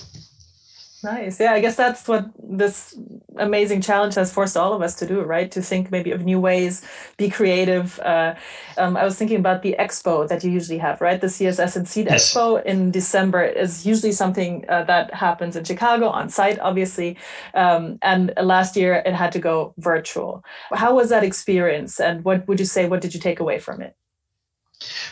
Nice. 1.05 1.39
Yeah, 1.39 1.53
I 1.53 1.61
guess 1.61 1.77
that's 1.77 2.09
what 2.09 2.31
this 2.43 2.99
amazing 3.39 3.81
challenge 3.81 4.15
has 4.15 4.33
forced 4.33 4.57
all 4.57 4.73
of 4.73 4.83
us 4.83 4.95
to 4.97 5.07
do, 5.07 5.21
right? 5.23 5.51
To 5.51 5.63
think 5.63 5.91
maybe 5.91 6.11
of 6.11 6.25
new 6.25 6.41
ways, 6.41 6.83
be 7.17 7.31
creative. 7.31 7.99
Uh, 8.01 8.35
um, 8.79 8.97
I 8.97 9.05
was 9.05 9.17
thinking 9.17 9.39
about 9.39 9.63
the 9.63 9.77
expo 9.79 10.29
that 10.29 10.45
you 10.45 10.51
usually 10.51 10.79
have, 10.79 11.01
right? 11.01 11.21
The 11.21 11.29
CSS 11.29 11.77
and 11.77 11.89
Seed 11.89 12.07
yes. 12.07 12.33
Expo 12.33 12.65
in 12.65 12.91
December 12.91 13.43
is 13.45 13.87
usually 13.87 14.13
something 14.13 14.65
uh, 14.69 14.85
that 14.85 15.15
happens 15.15 15.57
in 15.57 15.65
Chicago 15.65 16.09
on 16.09 16.29
site, 16.29 16.59
obviously. 16.61 17.17
Um, 17.55 17.99
and 18.03 18.33
last 18.41 18.77
year 18.77 19.03
it 19.07 19.15
had 19.15 19.33
to 19.33 19.39
go 19.39 19.75
virtual. 19.79 20.45
How 20.73 20.95
was 20.95 21.11
that 21.11 21.25
experience? 21.25 22.01
And 22.01 22.25
what 22.25 22.47
would 22.49 22.59
you 22.59 22.67
say? 22.67 22.89
What 22.89 23.01
did 23.01 23.15
you 23.15 23.21
take 23.21 23.41
away 23.41 23.59
from 23.59 23.81
it? 23.83 23.97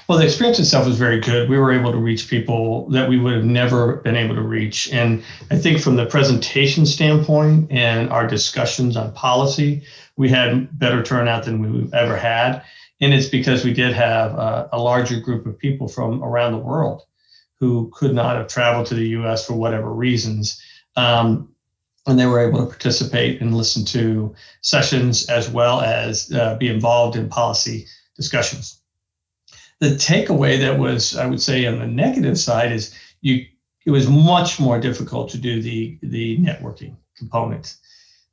Well, 0.09 0.19
the 0.19 0.25
experience 0.25 0.59
itself 0.59 0.87
was 0.87 0.99
very 0.99 1.21
good. 1.21 1.49
We 1.49 1.59
were 1.59 1.73
able 1.73 1.93
to 1.93 1.99
reach 1.99 2.29
people 2.29 2.89
that 2.91 3.09
we 3.09 3.19
would 3.19 3.35
have 3.35 3.45
never 3.45 3.97
been 3.97 4.17
able 4.17 4.35
to 4.35 4.43
reach. 4.43 4.93
And 4.93 5.23
I 5.51 5.57
think 5.57 5.81
from 5.81 5.97
the 5.97 6.07
presentation 6.07 6.87
standpoint 6.87 7.71
and 7.71 8.11
our 8.11 8.27
discussions 8.27 8.97
on 8.97 9.13
policy, 9.13 9.83
we 10.17 10.29
had 10.29 10.79
better 10.79 11.03
turnout 11.03 11.45
than 11.45 11.61
we've 11.61 11.95
ever 11.95 12.17
had. 12.17 12.63
And 13.01 13.15
it's 13.15 13.29
because 13.29 13.65
we 13.65 13.73
did 13.73 13.95
have 13.95 14.33
a, 14.33 14.69
a 14.73 14.79
larger 14.79 15.21
group 15.21 15.47
of 15.47 15.59
people 15.59 15.89
from 15.89 16.23
around 16.23 16.53
the 16.53 16.59
world 16.59 17.03
who 17.59 17.91
could 17.95 18.15
not 18.15 18.37
have 18.37 18.49
traveled 18.49 18.87
to 18.89 18.95
the 18.95 19.09
US 19.21 19.47
for 19.47 19.55
whatever 19.55 19.93
reasons. 19.93 20.61
Um, 20.97 21.49
and 22.07 22.19
they 22.19 22.27
were 22.27 22.41
able 22.41 22.59
to 22.59 22.67
participate 22.67 23.41
and 23.41 23.57
listen 23.57 23.85
to 23.87 24.35
sessions 24.61 25.29
as 25.29 25.49
well 25.49 25.81
as 25.81 26.33
uh, 26.33 26.57
be 26.57 26.69
involved 26.69 27.17
in 27.17 27.29
policy 27.29 27.87
discussions 28.17 28.82
the 29.83 29.97
takeaway 29.97 30.61
that 30.61 30.79
was, 30.79 31.17
I 31.17 31.27
would 31.27 31.43
say, 31.43 31.67
on 31.67 31.81
the 31.81 31.89
negative 31.89 32.39
side 32.39 32.71
is 32.71 32.95
you 33.21 33.45
it 33.85 33.91
was 33.91 34.09
much 34.09 34.61
more 34.61 34.79
difficult 34.79 35.29
to 35.31 35.39
do 35.39 35.61
the 35.61 35.99
the 36.03 36.39
networking 36.39 36.95
component. 37.17 37.75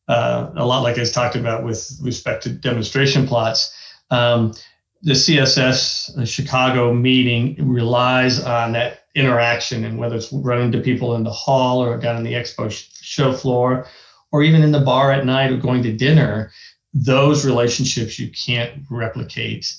Uh, 0.08 0.52
a 0.56 0.66
lot 0.66 0.84
like 0.84 0.98
I 0.98 1.00
was 1.00 1.12
talked 1.12 1.36
about 1.36 1.64
with 1.64 2.00
respect 2.04 2.44
to 2.44 2.50
demonstration 2.52 3.28
plots. 3.28 3.74
Um, 4.12 4.54
the 5.02 5.14
CSS 5.14 6.28
Chicago 6.28 6.94
meeting 6.94 7.68
relies 7.68 8.40
on 8.40 8.74
that 8.74 9.06
interaction, 9.16 9.86
and 9.86 9.98
whether 9.98 10.18
it's 10.18 10.32
running 10.32 10.72
to 10.74 10.82
people 10.82 11.16
in 11.16 11.24
the 11.24 11.32
hall 11.32 11.84
or 11.84 11.98
down 11.98 12.18
in 12.18 12.24
the 12.24 12.34
expo 12.34 12.70
show 13.02 13.34
floor, 13.34 13.88
or 14.32 14.44
even 14.44 14.62
in 14.62 14.72
the 14.72 14.82
bar 14.82 15.12
at 15.12 15.26
night 15.26 15.52
or 15.52 15.58
going 15.58 15.82
to 15.82 15.98
dinner, 15.98 16.52
those 16.94 17.44
relationships 17.44 18.20
you 18.20 18.30
can't 18.30 18.84
replicate 18.92 19.74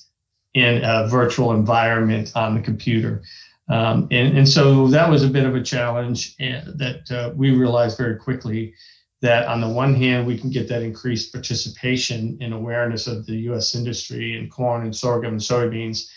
in 0.53 0.83
a 0.83 1.07
virtual 1.07 1.53
environment 1.53 2.31
on 2.35 2.55
the 2.55 2.61
computer. 2.61 3.23
Um, 3.69 4.07
and, 4.11 4.37
and 4.37 4.47
so 4.49 4.87
that 4.87 5.09
was 5.09 5.23
a 5.23 5.29
bit 5.29 5.45
of 5.45 5.55
a 5.55 5.63
challenge 5.63 6.35
eh, 6.39 6.61
that 6.75 7.09
uh, 7.11 7.31
we 7.35 7.51
realized 7.51 7.97
very 7.97 8.17
quickly 8.17 8.73
that 9.21 9.47
on 9.47 9.61
the 9.61 9.69
one 9.69 9.93
hand, 9.93 10.25
we 10.25 10.37
can 10.37 10.49
get 10.49 10.67
that 10.67 10.81
increased 10.81 11.31
participation 11.31 12.37
and 12.41 12.53
awareness 12.53 13.07
of 13.07 13.25
the 13.25 13.35
US 13.51 13.75
industry 13.75 14.37
in 14.37 14.49
corn 14.49 14.83
and 14.83 14.95
sorghum 14.95 15.33
and 15.33 15.41
soybeans. 15.41 16.09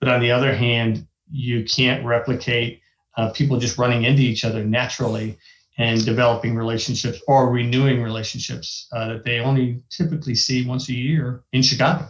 But 0.00 0.10
on 0.10 0.20
the 0.20 0.30
other 0.30 0.54
hand, 0.54 1.06
you 1.30 1.64
can't 1.64 2.04
replicate 2.04 2.82
uh, 3.16 3.30
people 3.30 3.58
just 3.58 3.78
running 3.78 4.04
into 4.04 4.22
each 4.22 4.44
other 4.44 4.64
naturally 4.64 5.38
and 5.78 6.04
developing 6.04 6.54
relationships 6.54 7.20
or 7.26 7.50
renewing 7.50 8.02
relationships 8.02 8.86
uh, 8.92 9.08
that 9.08 9.24
they 9.24 9.40
only 9.40 9.82
typically 9.90 10.34
see 10.34 10.66
once 10.66 10.88
a 10.88 10.94
year 10.94 11.42
in 11.52 11.62
Chicago. 11.62 12.06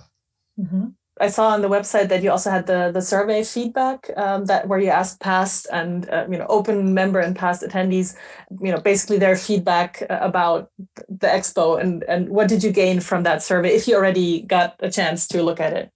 Mm-hmm. 0.59 0.89
I 1.23 1.29
saw 1.29 1.51
on 1.51 1.63
the 1.63 1.69
website 1.69 2.09
that 2.09 2.23
you 2.25 2.33
also 2.33 2.51
had 2.51 2.67
the 2.67 2.91
the 2.93 3.01
survey 3.01 3.45
feedback 3.45 4.11
um, 4.17 4.47
that 4.47 4.67
where 4.67 4.81
you 4.81 4.89
asked 4.89 5.21
past 5.21 5.69
and 5.73 6.11
uh, 6.11 6.27
you 6.29 6.37
know 6.37 6.47
open 6.49 6.95
member 6.95 7.21
and 7.21 7.37
past 7.37 7.63
attendees, 7.63 8.17
you 8.61 8.73
know 8.73 8.81
basically 8.81 9.19
their 9.19 9.37
feedback 9.37 10.03
uh, 10.11 10.19
about 10.21 10.71
the 11.09 11.29
expo 11.29 11.81
and 11.81 12.03
and 12.05 12.29
what 12.29 12.49
did 12.49 12.65
you 12.65 12.73
gain 12.73 12.99
from 12.99 13.23
that 13.23 13.41
survey 13.41 13.71
if 13.71 13.87
you 13.87 13.95
already 13.95 14.43
got 14.43 14.75
a 14.81 14.91
chance 14.91 15.29
to 15.29 15.45
look 15.45 15.61
at 15.61 15.73
it. 15.73 15.93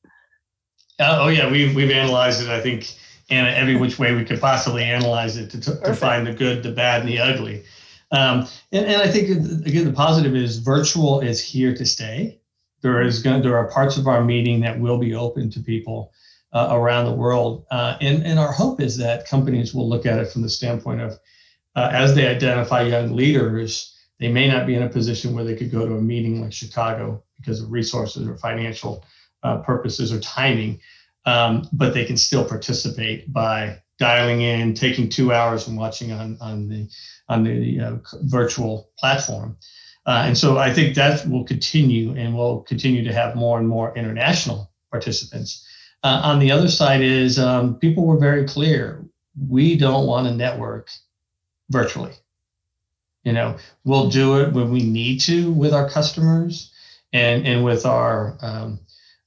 Uh, 1.00 1.18
oh 1.22 1.28
yeah, 1.28 1.50
we've 1.50 1.74
we've 1.74 1.90
analyzed 1.90 2.40
it. 2.40 2.48
I 2.48 2.60
think 2.60 2.94
in 3.28 3.44
every 3.46 3.74
which 3.74 3.98
way 3.98 4.14
we 4.14 4.24
could 4.24 4.40
possibly 4.40 4.84
analyze 4.84 5.36
it 5.36 5.50
to, 5.50 5.60
to, 5.60 5.80
to 5.80 5.94
find 5.94 6.24
the 6.24 6.32
good, 6.32 6.62
the 6.62 6.70
bad, 6.70 7.00
and 7.00 7.08
the 7.08 7.18
ugly. 7.18 7.64
Um, 8.12 8.46
and, 8.70 8.86
and 8.86 9.02
I 9.02 9.08
think 9.08 9.28
again 9.66 9.84
the 9.86 9.92
positive 9.92 10.36
is 10.36 10.58
virtual 10.58 11.20
is 11.20 11.42
here 11.42 11.74
to 11.74 11.84
stay. 11.84 12.38
There 12.82 13.02
is 13.02 13.22
going 13.22 13.42
there 13.42 13.56
are 13.56 13.70
parts 13.70 13.96
of 13.96 14.06
our 14.06 14.22
meeting 14.22 14.60
that 14.60 14.78
will 14.78 14.98
be 14.98 15.14
open 15.14 15.50
to 15.50 15.60
people 15.60 16.12
uh, 16.52 16.68
around 16.70 17.06
the 17.06 17.14
world, 17.14 17.66
uh, 17.70 17.96
and 18.00 18.24
and 18.24 18.38
our 18.38 18.52
hope 18.52 18.80
is 18.80 18.96
that 18.98 19.28
companies 19.28 19.74
will 19.74 19.88
look 19.88 20.06
at 20.06 20.18
it 20.18 20.30
from 20.30 20.42
the 20.42 20.50
standpoint 20.50 21.00
of 21.00 21.18
uh, 21.76 21.90
as 21.92 22.14
they 22.14 22.26
identify 22.26 22.82
young 22.82 23.14
leaders, 23.14 23.94
they 24.18 24.32
may 24.32 24.48
not 24.48 24.66
be 24.66 24.74
in 24.74 24.82
a 24.82 24.88
position 24.88 25.34
where 25.34 25.44
they 25.44 25.54
could 25.54 25.70
go 25.70 25.86
to 25.86 25.94
a 25.94 26.00
meeting 26.00 26.40
like 26.40 26.52
Chicago 26.52 27.22
because 27.36 27.60
of 27.60 27.70
resources 27.70 28.26
or 28.26 28.36
financial 28.38 29.04
uh, 29.42 29.58
purposes 29.58 30.10
or 30.10 30.18
timing, 30.20 30.80
um, 31.26 31.68
but 31.72 31.92
they 31.92 32.06
can 32.06 32.16
still 32.16 32.44
participate 32.44 33.30
by 33.30 33.78
dialing 33.98 34.40
in, 34.40 34.72
taking 34.72 35.08
two 35.08 35.32
hours 35.32 35.68
and 35.68 35.76
watching 35.76 36.12
on 36.12 36.38
on 36.40 36.68
the 36.68 36.88
on 37.28 37.44
the 37.44 37.80
uh, 37.80 37.96
virtual 38.22 38.90
platform. 38.98 39.56
Uh, 40.06 40.22
and 40.26 40.38
so 40.38 40.56
I 40.56 40.72
think 40.72 40.94
that 40.94 41.26
will 41.26 41.44
continue 41.44 42.14
and 42.14 42.36
we'll 42.36 42.60
continue 42.60 43.02
to 43.02 43.12
have 43.12 43.34
more 43.34 43.58
and 43.58 43.68
more 43.68 43.96
international 43.96 44.70
participants. 44.90 45.66
Uh, 46.04 46.20
on 46.22 46.38
the 46.38 46.52
other 46.52 46.68
side 46.68 47.02
is 47.02 47.38
um, 47.38 47.74
people 47.76 48.06
were 48.06 48.18
very 48.18 48.46
clear. 48.46 49.04
We 49.48 49.76
don't 49.76 50.06
want 50.06 50.28
to 50.28 50.34
network 50.34 50.90
virtually. 51.70 52.12
You 53.24 53.32
know, 53.32 53.56
we'll 53.82 54.08
do 54.08 54.40
it 54.40 54.52
when 54.52 54.70
we 54.70 54.84
need 54.84 55.20
to 55.22 55.50
with 55.50 55.74
our 55.74 55.90
customers 55.90 56.72
and, 57.12 57.44
and 57.44 57.64
with 57.64 57.84
our 57.84 58.38
um, 58.40 58.78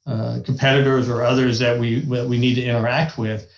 uh, 0.07 0.39
competitors 0.45 1.09
or 1.09 1.23
others 1.23 1.59
that 1.59 1.77
we, 1.77 1.99
that 1.99 2.27
we 2.29 2.39
need 2.39 2.55
to 2.55 2.63
interact 2.63 3.17
with. 3.17 3.51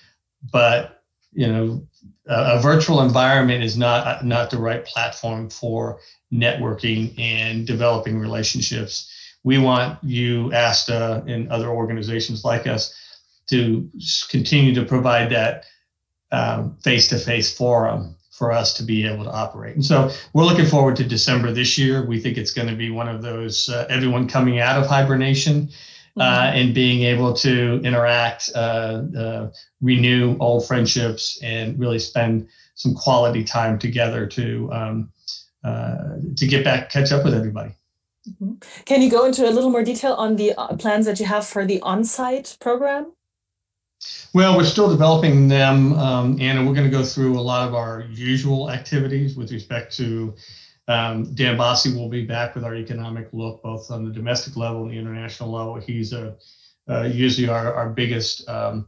But, 0.52 1.04
you 1.32 1.46
know, 1.46 1.88
a, 2.28 2.58
a 2.58 2.60
virtual 2.60 3.02
environment 3.02 3.64
is 3.64 3.78
not, 3.78 4.26
not 4.26 4.50
the 4.50 4.58
right 4.58 4.84
platform 4.84 5.52
for 5.52 6.00
networking 6.32 7.18
and 7.20 7.68
developing 7.68 8.20
relationships. 8.20 9.12
We 9.44 9.58
want 9.58 10.04
you, 10.04 10.52
ASTA, 10.54 11.24
and 11.28 11.50
other 11.50 11.70
organizations 11.70 12.46
like 12.46 12.68
us 12.68 12.94
to 13.50 13.90
continue 14.30 14.74
to 14.76 14.86
provide 14.86 15.32
that 15.32 15.66
face 16.84 17.08
to 17.10 17.18
face 17.18 17.56
forum 17.56 18.16
for 18.32 18.52
us 18.52 18.74
to 18.74 18.84
be 18.84 19.06
able 19.06 19.24
to 19.24 19.30
operate. 19.30 19.76
And 19.76 19.86
so 19.86 20.10
we're 20.34 20.46
looking 20.46 20.66
forward 20.66 20.96
to 20.96 21.04
December 21.04 21.52
this 21.52 21.78
year. 21.78 22.06
We 22.06 22.20
think 22.20 22.38
it's 22.38 22.52
going 22.52 22.70
to 22.70 22.76
be 22.76 22.90
one 22.90 23.08
of 23.08 23.22
those 23.22 23.70
uh, 23.70 23.86
everyone 23.90 24.28
coming 24.28 24.60
out 24.60 24.82
of 24.82 24.88
hibernation. 24.88 25.70
Uh, 26.18 26.24
mm-hmm. 26.24 26.58
and 26.58 26.76
being 26.76 27.04
able 27.04 27.34
to 27.34 27.80
interact, 27.86 28.50
uh, 28.54 29.02
uh, 29.18 29.50
renew 29.80 30.36
old 30.40 30.68
friendships, 30.68 31.40
and 31.42 31.80
really 31.80 32.00
spend 32.00 32.50
some 32.76 32.94
quality 32.94 33.46
time 33.46 33.80
together 33.80 34.28
to 34.28 34.70
um, 34.74 35.10
uh, 35.64 36.16
to 36.36 36.48
get 36.48 36.64
back, 36.64 36.90
catch 36.90 37.12
up 37.12 37.24
with 37.24 37.34
everybody. 37.34 37.76
Mm-hmm. 38.30 38.54
Can 38.86 39.02
you 39.02 39.10
go 39.10 39.26
into 39.26 39.48
a 39.48 39.52
little 39.52 39.70
more 39.70 39.84
detail 39.84 40.14
on 40.14 40.36
the 40.36 40.54
uh, 40.54 40.76
plans 40.78 41.06
that 41.06 41.20
you 41.20 41.26
have 41.26 41.46
for 41.46 41.66
the 41.66 41.82
on-site 41.82 42.58
program? 42.60 43.14
Well, 44.34 44.58
we're 44.58 44.64
still 44.64 44.90
developing 44.90 45.48
them, 45.48 45.94
um, 45.94 46.38
and 46.40 46.68
we're 46.68 46.74
going 46.74 46.90
to 46.90 46.98
go 46.98 47.04
through 47.04 47.38
a 47.38 47.42
lot 47.42 47.68
of 47.68 47.76
our 47.76 48.06
usual 48.12 48.72
activities 48.72 49.36
with 49.36 49.52
respect 49.52 49.96
to 49.98 50.36
um, 50.88 51.34
Dan 51.36 51.58
Basse 51.58 51.88
will 51.88 52.10
be 52.10 52.26
back 52.26 52.56
with 52.56 52.64
our 52.64 52.76
economic 52.76 53.30
look, 53.32 53.62
both 53.62 53.92
on 53.92 54.04
the 54.04 54.12
domestic 54.12 54.58
level 54.58 54.84
and 54.84 54.92
the 54.92 54.98
international 54.98 55.52
level. 55.52 55.76
He's 55.76 56.14
a, 56.14 56.36
uh, 56.90 57.04
usually 57.04 57.48
our, 57.48 57.74
our 57.74 57.90
biggest 57.90 58.48
um, 58.50 58.88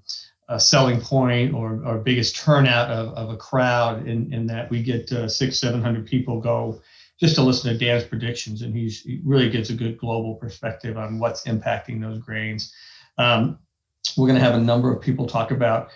a 0.53 0.59
selling 0.59 1.01
point 1.01 1.53
or, 1.53 1.81
or 1.83 1.97
biggest 1.97 2.35
turnout 2.35 2.91
of, 2.91 3.13
of 3.15 3.31
a 3.31 3.37
crowd 3.37 4.07
in, 4.07 4.31
in 4.31 4.45
that 4.45 4.69
we 4.69 4.83
get 4.83 5.11
uh, 5.11 5.27
six, 5.27 5.59
700 5.59 6.05
people 6.05 6.39
go 6.39 6.79
just 7.19 7.35
to 7.35 7.41
listen 7.41 7.71
to 7.71 7.77
Dan's 7.77 8.03
predictions. 8.03 8.61
And 8.61 8.75
he's, 8.75 9.01
he 9.01 9.19
really 9.23 9.49
gives 9.49 9.71
a 9.71 9.73
good 9.73 9.97
global 9.97 10.35
perspective 10.35 10.95
on 10.95 11.17
what's 11.17 11.45
impacting 11.45 11.99
those 11.99 12.19
grains. 12.19 12.71
Um, 13.17 13.57
we're 14.15 14.27
going 14.27 14.39
to 14.39 14.45
have 14.45 14.53
a 14.53 14.63
number 14.63 14.93
of 14.93 15.01
people 15.01 15.25
talk 15.25 15.49
about 15.49 15.89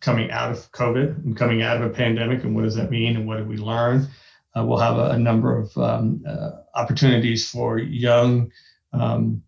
coming 0.00 0.30
out 0.30 0.52
of 0.52 0.70
COVID 0.70 1.24
and 1.24 1.36
coming 1.36 1.62
out 1.62 1.76
of 1.76 1.82
a 1.82 1.92
pandemic 1.92 2.44
and 2.44 2.54
what 2.54 2.62
does 2.62 2.76
that 2.76 2.90
mean 2.90 3.16
and 3.16 3.26
what 3.26 3.38
did 3.38 3.48
we 3.48 3.56
learn. 3.56 4.06
Uh, 4.56 4.64
we'll 4.64 4.78
have 4.78 4.96
a, 4.96 5.10
a 5.10 5.18
number 5.18 5.58
of 5.58 5.76
um, 5.76 6.22
uh, 6.26 6.50
opportunities 6.76 7.48
for 7.50 7.78
young 7.78 8.52
um, 8.92 9.42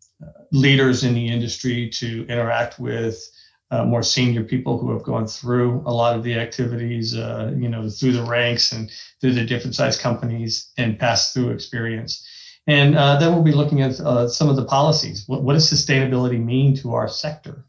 leaders 0.51 1.05
in 1.05 1.15
the 1.15 1.29
industry 1.29 1.89
to 1.89 2.27
interact 2.29 2.81
with 2.81 3.23
uh, 3.71 3.85
more 3.85 4.03
senior 4.03 4.43
people 4.43 4.79
who 4.79 4.93
have 4.93 5.03
gone 5.03 5.27
through 5.27 5.83
a 5.87 5.93
lot 5.93 6.17
of 6.17 6.25
the 6.25 6.35
activities, 6.35 7.17
uh, 7.17 7.55
you 7.57 7.69
know, 7.69 7.89
through 7.89 8.13
the 8.13 8.23
ranks 8.23 8.73
and 8.73 8.91
through 9.21 9.33
the 9.33 9.45
different 9.45 9.77
size 9.77 9.97
companies 9.97 10.73
and 10.77 10.99
pass 10.99 11.33
through 11.33 11.51
experience. 11.51 12.27
And 12.67 12.97
uh, 12.97 13.19
then 13.19 13.33
we'll 13.33 13.43
be 13.43 13.53
looking 13.53 13.83
at 13.83 13.99
uh, 14.01 14.29
some 14.29 14.49
of 14.49 14.57
the 14.57 14.65
policies. 14.65 15.25
What, 15.27 15.43
what, 15.43 15.55
does 15.55 15.73
sustainability 15.73 16.43
mean 16.43 16.77
to 16.79 16.95
our 16.95 17.09
sector? 17.09 17.65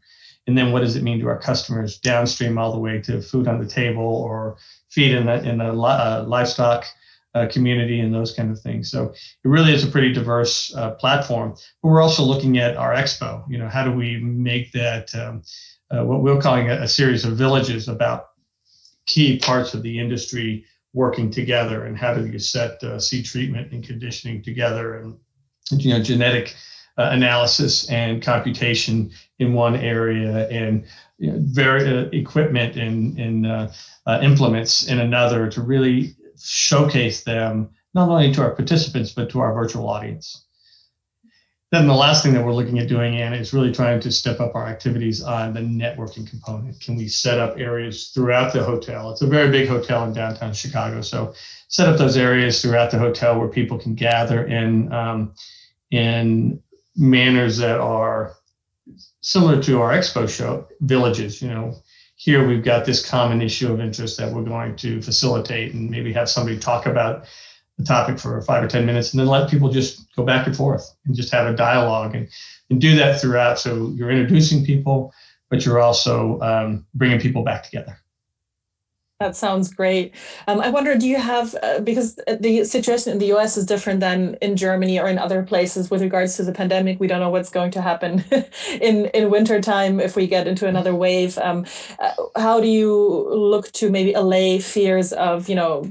And 0.46 0.58
then 0.58 0.72
what 0.72 0.80
does 0.80 0.96
it 0.96 1.04
mean 1.04 1.20
to 1.20 1.28
our 1.28 1.38
customers 1.38 1.98
downstream 1.98 2.58
all 2.58 2.72
the 2.72 2.78
way 2.78 3.00
to 3.02 3.22
food 3.22 3.46
on 3.46 3.60
the 3.60 3.66
table 3.66 4.04
or 4.04 4.56
feed 4.90 5.14
in 5.14 5.26
the, 5.26 5.48
in 5.48 5.58
the 5.58 5.70
uh, 5.70 6.24
livestock 6.26 6.84
uh, 7.34 7.46
community 7.50 8.00
and 8.00 8.12
those 8.12 8.34
kind 8.34 8.50
of 8.50 8.60
things. 8.60 8.90
So 8.90 9.14
it 9.14 9.48
really 9.48 9.72
is 9.72 9.84
a 9.84 9.90
pretty 9.90 10.12
diverse 10.12 10.74
platform. 10.98 11.54
But 11.80 11.88
we're 11.88 12.02
also 12.02 12.24
looking 12.24 12.58
at 12.58 12.76
our 12.76 12.92
expo. 12.92 13.48
You 13.48 13.58
know, 13.58 13.68
how 13.68 13.84
do 13.84 13.92
we 13.92 14.18
make 14.18 14.72
that 14.72 15.14
um, 15.14 15.42
uh, 15.92 16.04
what 16.04 16.22
we're 16.22 16.40
calling 16.40 16.70
a, 16.70 16.74
a, 16.82 16.88
series 16.88 17.24
of 17.24 17.36
villages 17.36 17.88
about 17.88 18.30
key 19.06 19.38
parts 19.38 19.74
of 19.74 19.82
the 19.82 19.98
industry 19.98 20.64
working 20.94 21.30
together, 21.30 21.84
and 21.84 21.96
how 21.96 22.14
do 22.14 22.26
you 22.26 22.38
set 22.38 22.82
uh, 22.82 22.98
seed 22.98 23.24
treatment 23.24 23.72
and 23.72 23.84
conditioning 23.84 24.42
together, 24.42 24.96
and 24.96 25.16
you 25.70 25.92
know, 25.92 26.02
genetic 26.02 26.54
uh, 26.98 27.08
analysis 27.12 27.88
and 27.88 28.22
computation 28.22 29.10
in 29.38 29.54
one 29.54 29.76
area, 29.76 30.48
and 30.48 30.84
you 31.18 31.30
know, 31.30 31.38
very 31.40 31.86
uh, 31.86 32.08
equipment 32.12 32.76
and, 32.76 33.18
and 33.18 33.72
implements 34.22 34.86
in 34.86 35.00
another 35.00 35.48
to 35.48 35.60
really 35.62 36.14
showcase 36.42 37.22
them 37.24 37.70
not 37.94 38.08
only 38.08 38.32
to 38.32 38.40
our 38.40 38.54
participants 38.54 39.12
but 39.12 39.30
to 39.30 39.40
our 39.40 39.54
virtual 39.54 39.88
audience. 39.88 40.46
Then 41.72 41.86
the 41.86 41.94
last 41.94 42.22
thing 42.22 42.34
that 42.34 42.44
we're 42.44 42.52
looking 42.52 42.78
at 42.80 42.86
doing, 42.86 43.16
Anna, 43.16 43.36
is 43.36 43.54
really 43.54 43.72
trying 43.72 43.98
to 44.00 44.12
step 44.12 44.40
up 44.40 44.54
our 44.54 44.66
activities 44.66 45.22
on 45.22 45.54
the 45.54 45.60
networking 45.60 46.28
component. 46.28 46.78
Can 46.80 46.96
we 46.96 47.08
set 47.08 47.38
up 47.38 47.58
areas 47.58 48.10
throughout 48.10 48.52
the 48.52 48.62
hotel? 48.62 49.10
It's 49.10 49.22
a 49.22 49.26
very 49.26 49.50
big 49.50 49.68
hotel 49.68 50.04
in 50.04 50.12
downtown 50.12 50.52
Chicago, 50.52 51.00
so 51.00 51.32
set 51.68 51.88
up 51.88 51.96
those 51.96 52.18
areas 52.18 52.60
throughout 52.60 52.90
the 52.90 52.98
hotel 52.98 53.38
where 53.38 53.48
people 53.48 53.78
can 53.78 53.94
gather 53.94 54.44
in 54.44 54.92
um, 54.92 55.32
in 55.90 56.62
manners 56.94 57.56
that 57.56 57.80
are 57.80 58.34
similar 59.22 59.62
to 59.62 59.80
our 59.80 59.92
expo 59.92 60.28
show 60.28 60.68
villages. 60.80 61.40
You 61.40 61.48
know, 61.48 61.76
here 62.16 62.46
we've 62.46 62.62
got 62.62 62.84
this 62.84 63.02
common 63.02 63.40
issue 63.40 63.72
of 63.72 63.80
interest 63.80 64.18
that 64.18 64.30
we're 64.30 64.44
going 64.44 64.76
to 64.76 65.00
facilitate 65.00 65.72
and 65.72 65.88
maybe 65.90 66.12
have 66.12 66.28
somebody 66.28 66.58
talk 66.58 66.84
about 66.84 67.24
the 67.82 67.88
topic 67.88 68.18
for 68.18 68.40
five 68.42 68.62
or 68.62 68.68
10 68.68 68.86
minutes 68.86 69.12
and 69.12 69.20
then 69.20 69.26
let 69.26 69.50
people 69.50 69.68
just 69.68 70.14
go 70.14 70.24
back 70.24 70.46
and 70.46 70.56
forth 70.56 70.94
and 71.04 71.14
just 71.14 71.32
have 71.32 71.46
a 71.46 71.56
dialogue 71.56 72.14
and, 72.14 72.28
and 72.70 72.80
do 72.80 72.96
that 72.96 73.20
throughout. 73.20 73.58
So 73.58 73.92
you're 73.94 74.10
introducing 74.10 74.64
people, 74.64 75.12
but 75.50 75.64
you're 75.64 75.80
also 75.80 76.40
um, 76.40 76.86
bringing 76.94 77.20
people 77.20 77.42
back 77.42 77.64
together. 77.64 77.98
That 79.22 79.36
sounds 79.36 79.72
great. 79.72 80.14
Um, 80.48 80.60
I 80.60 80.70
wonder, 80.70 80.98
do 80.98 81.06
you 81.06 81.16
have, 81.16 81.54
uh, 81.62 81.78
because 81.78 82.18
the 82.40 82.64
situation 82.64 83.12
in 83.12 83.18
the 83.18 83.32
US 83.34 83.56
is 83.56 83.64
different 83.64 84.00
than 84.00 84.36
in 84.40 84.56
Germany 84.56 84.98
or 84.98 85.06
in 85.06 85.16
other 85.16 85.44
places 85.44 85.92
with 85.92 86.02
regards 86.02 86.36
to 86.38 86.42
the 86.42 86.50
pandemic. 86.50 86.98
We 86.98 87.06
don't 87.06 87.20
know 87.20 87.30
what's 87.30 87.48
going 87.48 87.70
to 87.72 87.82
happen 87.82 88.24
in, 88.80 89.06
in 89.14 89.30
winter 89.30 89.60
time 89.60 90.00
if 90.00 90.16
we 90.16 90.26
get 90.26 90.48
into 90.48 90.66
another 90.66 90.92
wave. 90.92 91.38
Um, 91.38 91.66
uh, 92.00 92.14
how 92.34 92.60
do 92.60 92.66
you 92.66 92.92
look 93.32 93.70
to 93.72 93.90
maybe 93.92 94.12
allay 94.12 94.58
fears 94.58 95.12
of, 95.12 95.48
you 95.48 95.54
know, 95.54 95.84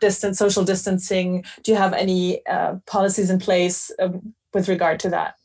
distance, 0.00 0.38
social 0.38 0.64
distancing? 0.64 1.44
Do 1.62 1.72
you 1.72 1.78
have 1.78 1.92
any 1.92 2.46
uh, 2.46 2.76
policies 2.86 3.30
in 3.30 3.38
place 3.38 3.90
uh, 3.98 4.08
with 4.52 4.68
regard 4.68 5.00
to 5.00 5.10
that? 5.10 5.36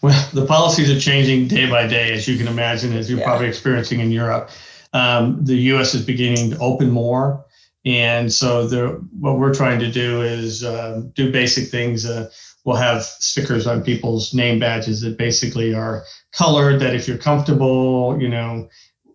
Well, 0.00 0.28
the 0.32 0.46
policies 0.46 0.90
are 0.90 1.00
changing 1.00 1.48
day 1.48 1.68
by 1.68 1.86
day, 1.86 2.12
as 2.12 2.26
you 2.28 2.36
can 2.36 2.48
imagine, 2.48 2.92
as 2.92 3.08
you're 3.10 3.20
yeah. 3.20 3.26
probably 3.26 3.48
experiencing 3.48 4.00
in 4.00 4.10
Europe 4.10 4.50
um, 4.92 5.38
the 5.44 5.56
U.S. 5.56 5.94
is 5.94 6.04
beginning 6.04 6.50
to 6.50 6.58
open 6.58 6.90
more, 6.90 7.44
and 7.84 8.32
so 8.32 8.66
the 8.66 8.88
what 9.18 9.38
we're 9.38 9.54
trying 9.54 9.80
to 9.80 9.90
do 9.90 10.22
is 10.22 10.62
uh, 10.64 11.02
do 11.14 11.32
basic 11.32 11.68
things. 11.68 12.04
Uh, 12.04 12.30
we'll 12.64 12.76
have 12.76 13.02
stickers 13.02 13.66
on 13.66 13.82
people's 13.82 14.34
name 14.34 14.58
badges 14.58 15.00
that 15.00 15.16
basically 15.16 15.74
are 15.74 16.04
colored. 16.32 16.80
That 16.80 16.94
if 16.94 17.08
you're 17.08 17.18
comfortable, 17.18 18.20
you 18.20 18.28
know, 18.28 18.68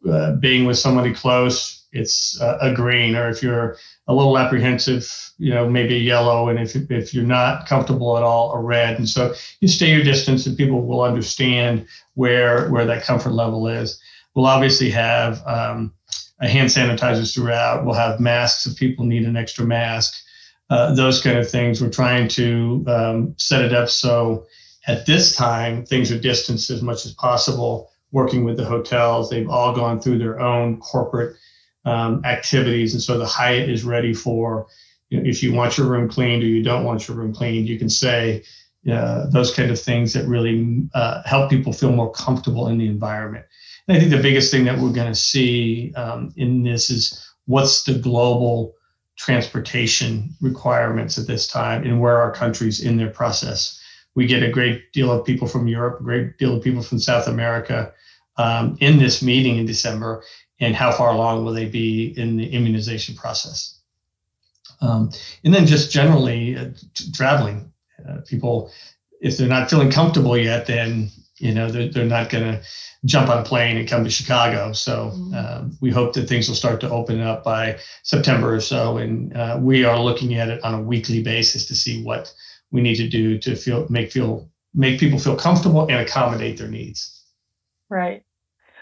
uh, 0.10 0.34
being 0.36 0.66
with 0.66 0.78
somebody 0.78 1.14
close, 1.14 1.77
it's 1.92 2.40
a 2.42 2.74
green, 2.74 3.16
or 3.16 3.30
if 3.30 3.42
you're 3.42 3.78
a 4.08 4.14
little 4.14 4.38
apprehensive, 4.38 5.32
you 5.38 5.54
know, 5.54 5.70
maybe 5.70 5.96
a 5.96 6.00
yellow, 6.00 6.50
and 6.50 6.60
if 6.60 6.76
if 6.76 7.14
you're 7.14 7.24
not 7.24 7.68
comfortable 7.68 8.18
at 8.18 8.24
all, 8.24 8.52
a 8.54 8.60
red. 8.60 8.98
And 8.98 9.08
so 9.08 9.34
you 9.62 9.68
stay 9.68 9.92
your 9.92 10.04
distance, 10.04 10.46
and 10.46 10.58
people 10.58 10.82
will 10.82 11.02
understand 11.02 11.86
where 12.16 12.70
where 12.70 12.86
that 12.86 13.04
comfort 13.04 13.32
level 13.32 13.68
is. 13.68 14.00
We'll 14.36 14.46
obviously 14.46 14.90
have 14.92 15.42
um, 15.48 15.94
hand 16.42 16.70
sanitizers 16.70 17.34
throughout. 17.34 17.86
We'll 17.86 17.96
have 17.96 18.20
masks 18.20 18.66
if 18.66 18.78
people 18.78 19.06
need 19.06 19.24
an 19.24 19.38
extra 19.38 19.66
mask. 19.66 20.14
Uh, 20.70 20.94
those 20.94 21.22
kind 21.22 21.38
of 21.38 21.50
things. 21.50 21.82
We're 21.82 21.90
trying 21.90 22.28
to 22.30 22.84
um, 22.88 23.36
set 23.38 23.64
it 23.64 23.74
up 23.74 23.90
so 23.90 24.46
at 24.88 25.06
this 25.06 25.36
time 25.36 25.86
things 25.86 26.12
are 26.12 26.20
distanced 26.20 26.70
as 26.70 26.82
much 26.82 27.06
as 27.06 27.14
possible. 27.14 27.92
Working 28.12 28.46
with 28.46 28.58
the 28.58 28.66
hotels, 28.66 29.30
they've 29.30 29.50
all 29.50 29.74
gone 29.74 30.00
through 30.00 30.20
their 30.20 30.40
own 30.40 30.80
corporate 30.80 31.36
um, 31.88 32.24
activities, 32.26 32.94
and 32.94 33.02
so 33.02 33.18
the 33.18 33.26
Hyatt 33.26 33.70
is 33.70 33.84
ready 33.84 34.14
for. 34.14 34.68
You 35.10 35.22
know, 35.22 35.30
if 35.30 35.42
you 35.42 35.54
want 35.54 35.78
your 35.78 35.88
room 35.88 36.10
cleaned 36.10 36.44
or 36.44 36.48
you 36.48 36.62
don't 36.62 36.84
want 36.84 37.08
your 37.08 37.16
room 37.16 37.34
cleaned, 37.34 37.70
you 37.70 37.80
can 37.80 37.90
say 37.90 38.44
uh, 38.92 39.28
those 39.30 39.54
kind 39.54 39.72
of 39.72 39.80
things 39.80 40.14
that 40.14 40.28
really 40.28 40.86
uh, 40.94 41.22
help 41.24 41.50
people 41.50 41.72
feel 41.74 41.92
more 41.92 42.12
comfortable 42.12 42.68
in 42.68 42.78
the 42.78 42.88
environment. 42.88 43.46
I 43.90 44.00
think 44.00 44.12
the 44.12 44.22
biggest 44.22 44.52
thing 44.52 44.66
that 44.66 44.78
we're 44.78 44.92
going 44.92 45.08
to 45.08 45.16
see 45.16 45.94
um, 45.96 46.34
in 46.36 46.64
this 46.64 46.90
is 46.90 47.26
what's 47.46 47.84
the 47.84 47.94
global 47.94 48.76
transportation 49.18 50.36
requirements 50.42 51.18
at 51.18 51.26
this 51.26 51.48
time 51.48 51.84
and 51.84 52.02
where 52.02 52.18
are 52.18 52.32
countries 52.32 52.82
in 52.82 52.98
their 52.98 53.10
process. 53.10 53.82
We 54.16 54.28
get 54.28 54.44
a 54.44 54.52
great 54.52 54.92
deal 54.92 55.12
of 55.12 55.26
people 55.26 55.48
from 55.48 55.68
Europe, 55.68 56.02
a 56.02 56.04
great 56.04 56.38
deal 56.38 56.58
of 56.58 56.64
people 56.64 56.82
from 56.82 57.00
South 57.00 57.28
America 57.28 57.94
um, 58.38 58.78
in 58.80 58.98
this 58.98 59.22
meeting 59.22 59.58
in 59.58 59.66
December, 59.66 60.24
and 60.60 60.76
how 60.76 60.92
far 60.92 61.10
along 61.10 61.46
will 61.46 61.54
they 61.54 61.66
be 61.66 62.14
in 62.18 62.38
the 62.38 62.50
immunization 62.50 63.16
process? 63.16 63.80
Um, 64.82 65.12
and 65.44 65.54
then 65.54 65.66
just 65.66 65.92
generally 65.92 66.56
uh, 66.56 66.70
traveling, 67.14 67.72
uh, 68.08 68.18
people, 68.28 68.72
if 69.22 69.38
they're 69.38 69.48
not 69.48 69.70
feeling 69.70 69.92
comfortable 69.92 70.38
yet, 70.38 70.68
then 70.68 71.10
you 71.38 71.54
know 71.54 71.70
they're, 71.70 71.90
they're 71.90 72.06
not 72.06 72.30
going 72.30 72.44
to 72.44 72.62
jump 73.06 73.30
on 73.30 73.40
a 73.40 73.44
plane 73.44 73.78
and 73.78 73.88
come 73.88 74.04
to 74.04 74.10
Chicago. 74.10 74.74
So 74.74 75.12
mm-hmm. 75.14 75.34
um, 75.36 75.78
we 75.82 75.90
hope 75.90 76.14
that 76.14 76.28
things 76.28 76.48
will 76.48 76.56
start 76.56 76.82
to 76.82 76.90
open 76.90 77.22
up 77.22 77.44
by 77.44 77.80
September 78.04 78.54
or 78.54 78.62
so, 78.62 78.98
and 78.98 79.36
uh, 79.36 79.58
we 79.60 79.84
are 79.84 80.00
looking 80.00 80.36
at 80.36 80.50
it 80.50 80.64
on 80.64 80.74
a 80.74 80.82
weekly 80.82 81.24
basis 81.24 81.66
to 81.68 81.76
see 81.76 82.04
what 82.04 82.34
we 82.72 82.82
need 82.82 82.96
to 82.96 83.08
do 83.08 83.40
to 83.40 83.56
feel 83.56 83.88
make 83.90 84.12
feel 84.12 84.50
make 84.74 85.00
people 85.00 85.18
feel 85.18 85.36
comfortable 85.36 85.82
and 85.82 86.00
accommodate 86.00 86.58
their 86.58 86.68
needs. 86.68 87.24
Right. 87.90 88.24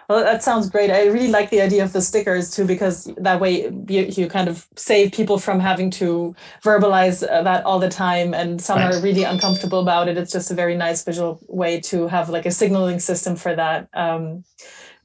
Well, 0.08 0.24
that 0.24 0.44
sounds 0.44 0.70
great. 0.70 0.92
I 0.92 1.08
really 1.08 1.30
like 1.30 1.50
the 1.50 1.62
idea 1.62 1.84
of 1.84 1.94
the 1.94 2.02
stickers 2.02 2.52
too, 2.52 2.66
because 2.66 3.06
that 3.18 3.40
way 3.40 3.70
you, 3.88 4.02
you 4.04 4.28
kind 4.28 4.48
of 4.48 4.68
save 4.76 5.12
people 5.12 5.40
from 5.40 5.60
having 5.60 5.90
to 5.92 6.36
verbalize 6.64 7.28
uh, 7.28 7.42
that 7.44 7.66
all 7.66 7.80
the 7.80 7.90
time. 7.90 8.34
And 8.34 8.62
some 8.62 8.78
right. 8.78 8.94
are 8.94 9.02
really 9.02 9.24
uncomfortable 9.24 9.80
about 9.80 10.08
it. 10.08 10.18
It's 10.18 10.32
just 10.32 10.52
a 10.52 10.56
very 10.56 10.76
nice 10.76 11.04
visual 11.04 11.40
way 11.48 11.80
to 11.82 12.08
have 12.08 12.30
like 12.30 12.46
a 12.46 12.52
signaling 12.52 13.00
system 13.00 13.36
for 13.36 13.56
that. 13.56 13.90
Um, 13.94 14.44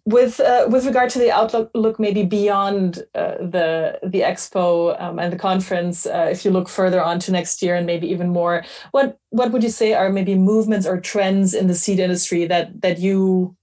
with 0.06 0.40
uh, 0.40 0.66
with 0.68 0.86
regard 0.86 1.10
to 1.10 1.18
the 1.18 1.30
outlook, 1.30 1.70
look 1.74 2.00
maybe 2.00 2.24
beyond 2.24 3.04
uh, 3.14 3.36
the 3.38 3.98
the 4.02 4.20
expo 4.20 5.00
um, 5.00 5.18
and 5.18 5.32
the 5.32 5.38
conference. 5.38 6.06
Uh, 6.06 6.28
if 6.30 6.44
you 6.44 6.50
look 6.50 6.68
further 6.68 7.02
on 7.02 7.18
to 7.20 7.32
next 7.32 7.62
year 7.62 7.74
and 7.74 7.86
maybe 7.86 8.08
even 8.08 8.30
more, 8.30 8.64
what 8.92 9.18
what 9.28 9.52
would 9.52 9.62
you 9.62 9.68
say 9.68 9.92
are 9.92 10.10
maybe 10.10 10.34
movements 10.34 10.86
or 10.86 11.00
trends 11.00 11.54
in 11.54 11.66
the 11.66 11.74
seed 11.74 11.98
industry 11.98 12.46
that 12.46 12.80
that 12.80 12.98
you 12.98 13.56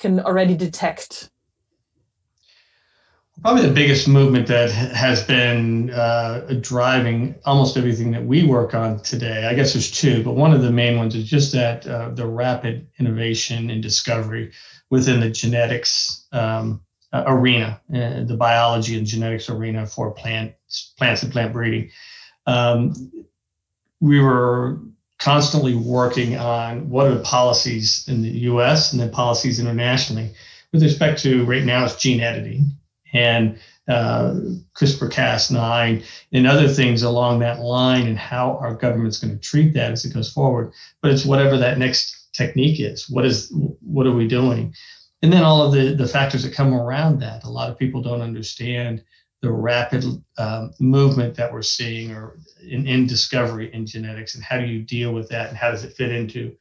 can 0.00 0.20
already 0.20 0.56
detect? 0.56 1.30
Probably 3.42 3.66
the 3.66 3.72
biggest 3.72 4.06
movement 4.06 4.48
that 4.48 4.70
has 4.70 5.22
been 5.22 5.90
uh, 5.90 6.58
driving 6.60 7.36
almost 7.46 7.76
everything 7.76 8.10
that 8.10 8.24
we 8.24 8.44
work 8.44 8.74
on 8.74 9.00
today. 9.00 9.46
I 9.46 9.54
guess 9.54 9.72
there's 9.72 9.90
two, 9.90 10.22
but 10.22 10.32
one 10.32 10.52
of 10.52 10.60
the 10.60 10.70
main 10.70 10.98
ones 10.98 11.14
is 11.14 11.24
just 11.24 11.52
that 11.52 11.86
uh, 11.86 12.10
the 12.10 12.26
rapid 12.26 12.86
innovation 12.98 13.70
and 13.70 13.82
discovery 13.82 14.52
within 14.90 15.20
the 15.20 15.30
genetics 15.30 16.26
um, 16.32 16.82
arena, 17.14 17.80
uh, 17.94 18.24
the 18.24 18.36
biology 18.38 18.98
and 18.98 19.06
genetics 19.06 19.48
arena 19.48 19.86
for 19.86 20.10
plants, 20.10 20.92
plants 20.98 21.22
and 21.22 21.32
plant 21.32 21.54
breeding. 21.54 21.90
Um, 22.46 22.94
we 24.00 24.20
were 24.20 24.80
constantly 25.20 25.74
working 25.74 26.36
on 26.36 26.88
what 26.88 27.06
are 27.06 27.14
the 27.14 27.22
policies 27.22 28.04
in 28.08 28.22
the 28.22 28.30
US 28.30 28.92
and 28.92 29.00
then 29.00 29.10
policies 29.10 29.60
internationally 29.60 30.32
with 30.72 30.82
respect 30.82 31.20
to 31.22 31.44
right 31.44 31.64
now 31.64 31.84
it's 31.84 31.96
gene 31.96 32.20
editing 32.20 32.72
and 33.12 33.58
uh, 33.88 34.34
CRISPR 34.74 35.10
Cas9 35.10 36.04
and 36.32 36.46
other 36.46 36.68
things 36.68 37.02
along 37.02 37.40
that 37.40 37.60
line 37.60 38.06
and 38.06 38.16
how 38.16 38.56
our 38.58 38.74
government's 38.74 39.18
going 39.18 39.34
to 39.34 39.40
treat 39.40 39.74
that 39.74 39.90
as 39.90 40.04
it 40.04 40.14
goes 40.14 40.32
forward. 40.32 40.72
But 41.02 41.10
it's 41.10 41.24
whatever 41.24 41.56
that 41.58 41.78
next 41.78 42.32
technique 42.32 42.80
is. 42.80 43.10
What 43.10 43.26
is 43.26 43.52
what 43.80 44.06
are 44.06 44.14
we 44.14 44.28
doing? 44.28 44.74
And 45.22 45.32
then 45.32 45.42
all 45.42 45.62
of 45.62 45.72
the, 45.72 45.94
the 45.94 46.08
factors 46.08 46.44
that 46.44 46.54
come 46.54 46.72
around 46.72 47.20
that. 47.20 47.44
A 47.44 47.50
lot 47.50 47.68
of 47.68 47.78
people 47.78 48.00
don't 48.00 48.22
understand 48.22 49.02
the 49.42 49.50
rapid 49.50 50.04
um, 50.38 50.72
movement 50.78 51.34
that 51.36 51.52
we're 51.52 51.62
seeing 51.62 52.12
or 52.12 52.38
in, 52.62 52.86
in 52.86 53.06
discovery 53.06 53.72
in 53.72 53.86
genetics 53.86 54.34
and 54.34 54.44
how 54.44 54.58
do 54.58 54.66
you 54.66 54.82
deal 54.82 55.12
with 55.12 55.28
that 55.28 55.48
and 55.48 55.56
how 55.56 55.70
does 55.70 55.84
it 55.84 55.94
fit 55.94 56.12
into 56.12 56.54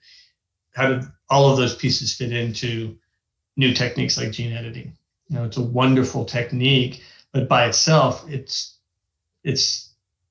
how 0.75 0.87
do 0.87 1.01
all 1.29 1.49
of 1.49 1.57
those 1.57 1.75
pieces 1.75 2.13
fit 2.13 2.31
into 2.31 2.97
new 3.57 3.73
techniques 3.73 4.17
like 4.17 4.31
gene 4.31 4.53
editing 4.53 4.93
you 5.27 5.35
know 5.35 5.43
it's 5.43 5.57
a 5.57 5.61
wonderful 5.61 6.23
technique 6.23 7.03
but 7.33 7.49
by 7.49 7.65
itself 7.65 8.25
it's 8.29 8.77
it's 9.43 9.89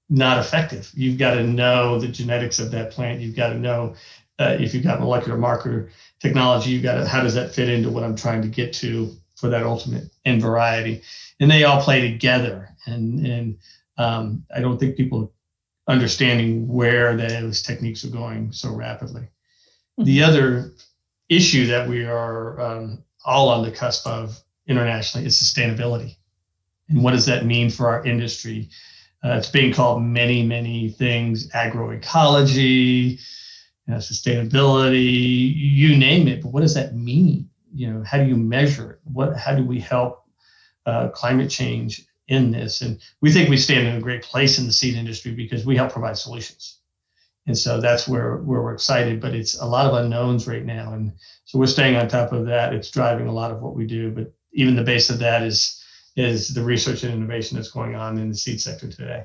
not 0.08 0.38
effective. 0.38 0.90
You've 0.94 1.18
got 1.18 1.34
to 1.34 1.44
know 1.44 1.98
the 1.98 2.08
genetics 2.08 2.58
of 2.58 2.70
that 2.70 2.90
plant. 2.90 3.20
You've 3.20 3.36
got 3.36 3.50
to 3.50 3.58
know 3.58 3.94
uh, 4.38 4.56
if 4.58 4.72
you've 4.72 4.84
got 4.84 5.00
molecular 5.00 5.36
marker 5.36 5.90
technology, 6.20 6.70
you've 6.70 6.82
got 6.82 6.94
to, 6.94 7.06
how 7.06 7.22
does 7.22 7.34
that 7.34 7.54
fit 7.54 7.68
into 7.68 7.90
what 7.90 8.04
I'm 8.04 8.16
trying 8.16 8.42
to 8.42 8.48
get 8.48 8.72
to 8.74 9.12
for 9.38 9.48
that 9.48 9.62
ultimate 9.62 10.10
end 10.24 10.42
variety? 10.42 11.02
And 11.40 11.50
they 11.50 11.64
all 11.64 11.80
play 11.82 12.00
together. 12.00 12.70
And, 12.86 13.26
and 13.26 13.58
um, 13.96 14.44
I 14.54 14.60
don't 14.60 14.78
think 14.78 14.96
people 14.96 15.32
understanding 15.86 16.68
where 16.68 17.16
those 17.16 17.62
techniques 17.62 18.04
are 18.04 18.10
going 18.10 18.52
so 18.52 18.74
rapidly. 18.74 19.22
Mm-hmm. 19.22 20.04
The 20.04 20.22
other 20.22 20.72
issue 21.28 21.66
that 21.66 21.88
we 21.88 22.04
are 22.04 22.60
um, 22.60 23.04
all 23.24 23.48
on 23.48 23.62
the 23.62 23.70
cusp 23.70 24.06
of 24.06 24.38
internationally 24.66 25.26
is 25.26 25.36
sustainability. 25.36 26.16
And 26.88 27.02
what 27.02 27.12
does 27.12 27.26
that 27.26 27.46
mean 27.46 27.70
for 27.70 27.88
our 27.88 28.04
industry? 28.04 28.68
Uh, 29.24 29.32
it's 29.32 29.50
being 29.50 29.72
called 29.72 30.02
many, 30.02 30.44
many 30.44 30.90
things 30.90 31.48
agroecology, 31.50 33.18
you 33.18 33.94
know, 33.94 33.96
sustainability, 33.96 35.52
you 35.54 35.96
name 35.96 36.28
it. 36.28 36.42
But 36.42 36.52
what 36.52 36.60
does 36.60 36.74
that 36.74 36.94
mean? 36.94 37.48
You 37.74 37.92
know, 37.92 38.02
how 38.04 38.18
do 38.18 38.24
you 38.24 38.36
measure 38.36 38.92
it? 38.92 38.98
What, 39.04 39.36
how 39.36 39.54
do 39.54 39.64
we 39.64 39.80
help 39.80 40.24
uh, 40.86 41.08
climate 41.08 41.50
change 41.50 42.06
in 42.28 42.50
this? 42.50 42.82
And 42.82 43.00
we 43.20 43.32
think 43.32 43.48
we 43.48 43.56
stand 43.56 43.86
in 43.86 43.96
a 43.96 44.00
great 44.00 44.22
place 44.22 44.58
in 44.58 44.66
the 44.66 44.72
seed 44.72 44.94
industry 44.94 45.32
because 45.32 45.66
we 45.66 45.76
help 45.76 45.92
provide 45.92 46.16
solutions. 46.16 46.78
And 47.46 47.56
so 47.56 47.80
that's 47.80 48.06
where, 48.06 48.36
where 48.36 48.62
we're 48.62 48.74
excited, 48.74 49.20
but 49.20 49.34
it's 49.34 49.58
a 49.58 49.64
lot 49.64 49.86
of 49.86 49.94
unknowns 49.94 50.46
right 50.46 50.64
now. 50.64 50.92
And 50.92 51.12
so 51.44 51.58
we're 51.58 51.66
staying 51.66 51.96
on 51.96 52.06
top 52.06 52.32
of 52.32 52.44
that. 52.46 52.74
It's 52.74 52.90
driving 52.90 53.26
a 53.26 53.32
lot 53.32 53.50
of 53.50 53.62
what 53.62 53.74
we 53.74 53.86
do, 53.86 54.10
but 54.10 54.32
even 54.52 54.76
the 54.76 54.82
base 54.82 55.10
of 55.10 55.18
that 55.20 55.42
is 55.42 55.82
is 56.16 56.52
the 56.52 56.62
research 56.62 57.04
and 57.04 57.14
innovation 57.14 57.56
that's 57.56 57.70
going 57.70 57.94
on 57.94 58.18
in 58.18 58.28
the 58.28 58.34
seed 58.34 58.60
sector 58.60 58.90
today. 58.90 59.24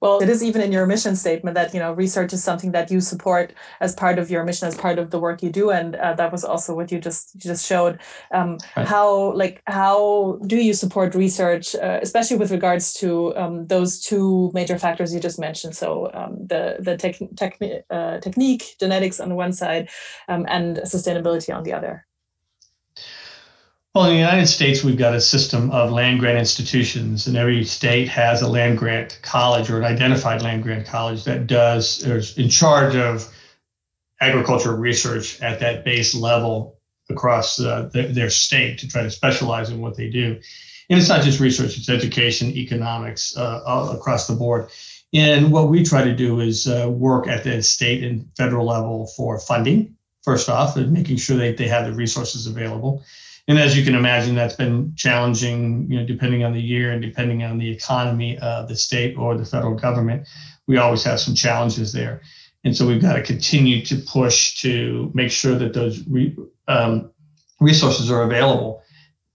Well, 0.00 0.20
it 0.22 0.28
is 0.28 0.42
even 0.42 0.60
in 0.60 0.72
your 0.72 0.86
mission 0.86 1.16
statement 1.16 1.54
that 1.54 1.72
you 1.74 1.80
know 1.80 1.92
research 1.92 2.32
is 2.32 2.44
something 2.44 2.72
that 2.72 2.90
you 2.90 3.00
support 3.00 3.52
as 3.80 3.94
part 3.94 4.18
of 4.18 4.30
your 4.30 4.44
mission, 4.44 4.68
as 4.68 4.76
part 4.76 4.98
of 4.98 5.10
the 5.10 5.18
work 5.18 5.42
you 5.42 5.50
do, 5.50 5.70
and 5.70 5.96
uh, 5.96 6.14
that 6.14 6.32
was 6.32 6.44
also 6.44 6.74
what 6.74 6.92
you 6.92 6.98
just 6.98 7.34
you 7.34 7.40
just 7.40 7.66
showed. 7.66 7.98
Um, 8.32 8.58
right. 8.76 8.86
How 8.86 9.32
like 9.32 9.62
how 9.66 10.38
do 10.46 10.56
you 10.56 10.74
support 10.74 11.14
research, 11.14 11.74
uh, 11.74 12.00
especially 12.02 12.36
with 12.36 12.50
regards 12.50 12.92
to 12.94 13.36
um, 13.36 13.66
those 13.66 14.00
two 14.00 14.50
major 14.54 14.78
factors 14.78 15.14
you 15.14 15.20
just 15.20 15.38
mentioned? 15.38 15.74
So 15.76 16.10
um, 16.14 16.46
the 16.46 16.76
the 16.78 16.96
tech, 16.96 17.16
tech, 17.36 17.58
uh, 17.90 18.18
technique, 18.20 18.76
genetics 18.78 19.20
on 19.20 19.28
the 19.28 19.34
one 19.34 19.52
side, 19.52 19.88
um, 20.28 20.46
and 20.48 20.78
sustainability 20.78 21.54
on 21.54 21.62
the 21.62 21.72
other. 21.72 22.05
Well, 23.96 24.04
in 24.04 24.10
the 24.10 24.18
United 24.18 24.46
States, 24.46 24.84
we've 24.84 24.98
got 24.98 25.14
a 25.14 25.20
system 25.22 25.70
of 25.70 25.90
land 25.90 26.20
grant 26.20 26.36
institutions, 26.36 27.26
and 27.26 27.34
every 27.34 27.64
state 27.64 28.08
has 28.08 28.42
a 28.42 28.46
land 28.46 28.76
grant 28.76 29.18
college 29.22 29.70
or 29.70 29.78
an 29.78 29.84
identified 29.84 30.42
land 30.42 30.64
grant 30.64 30.86
college 30.86 31.24
that 31.24 31.46
does 31.46 32.04
is 32.04 32.36
in 32.36 32.50
charge 32.50 32.94
of 32.94 33.26
agricultural 34.20 34.76
research 34.76 35.40
at 35.40 35.60
that 35.60 35.82
base 35.82 36.14
level 36.14 36.78
across 37.08 37.58
uh, 37.58 37.88
the, 37.94 38.02
their 38.02 38.28
state 38.28 38.76
to 38.80 38.86
try 38.86 39.02
to 39.02 39.10
specialize 39.10 39.70
in 39.70 39.80
what 39.80 39.96
they 39.96 40.10
do. 40.10 40.38
And 40.90 40.98
it's 40.98 41.08
not 41.08 41.22
just 41.22 41.40
research; 41.40 41.78
it's 41.78 41.88
education, 41.88 42.50
economics, 42.50 43.34
uh, 43.34 43.94
across 43.96 44.26
the 44.26 44.34
board. 44.34 44.68
And 45.14 45.50
what 45.50 45.70
we 45.70 45.82
try 45.82 46.04
to 46.04 46.14
do 46.14 46.40
is 46.40 46.66
uh, 46.68 46.86
work 46.90 47.28
at 47.28 47.44
the 47.44 47.62
state 47.62 48.04
and 48.04 48.28
federal 48.36 48.66
level 48.66 49.06
for 49.16 49.40
funding, 49.40 49.96
first 50.22 50.50
off, 50.50 50.76
and 50.76 50.92
making 50.92 51.16
sure 51.16 51.38
that 51.38 51.56
they 51.56 51.68
have 51.68 51.86
the 51.86 51.94
resources 51.94 52.46
available 52.46 53.02
and 53.48 53.58
as 53.58 53.76
you 53.76 53.84
can 53.84 53.94
imagine, 53.94 54.34
that's 54.34 54.56
been 54.56 54.92
challenging, 54.96 55.88
you 55.90 56.00
know, 56.00 56.06
depending 56.06 56.42
on 56.42 56.52
the 56.52 56.60
year 56.60 56.92
and 56.92 57.00
depending 57.00 57.44
on 57.44 57.58
the 57.58 57.70
economy 57.70 58.36
of 58.38 58.68
the 58.68 58.76
state 58.76 59.16
or 59.16 59.36
the 59.36 59.44
federal 59.44 59.74
government. 59.74 60.26
We 60.66 60.78
always 60.78 61.04
have 61.04 61.20
some 61.20 61.34
challenges 61.34 61.92
there. 61.92 62.22
And 62.64 62.76
so 62.76 62.86
we've 62.86 63.00
got 63.00 63.14
to 63.14 63.22
continue 63.22 63.84
to 63.86 63.96
push 63.96 64.60
to 64.62 65.12
make 65.14 65.30
sure 65.30 65.54
that 65.54 65.72
those 65.72 66.04
re, 66.08 66.36
um, 66.66 67.12
resources 67.60 68.10
are 68.10 68.22
available. 68.22 68.82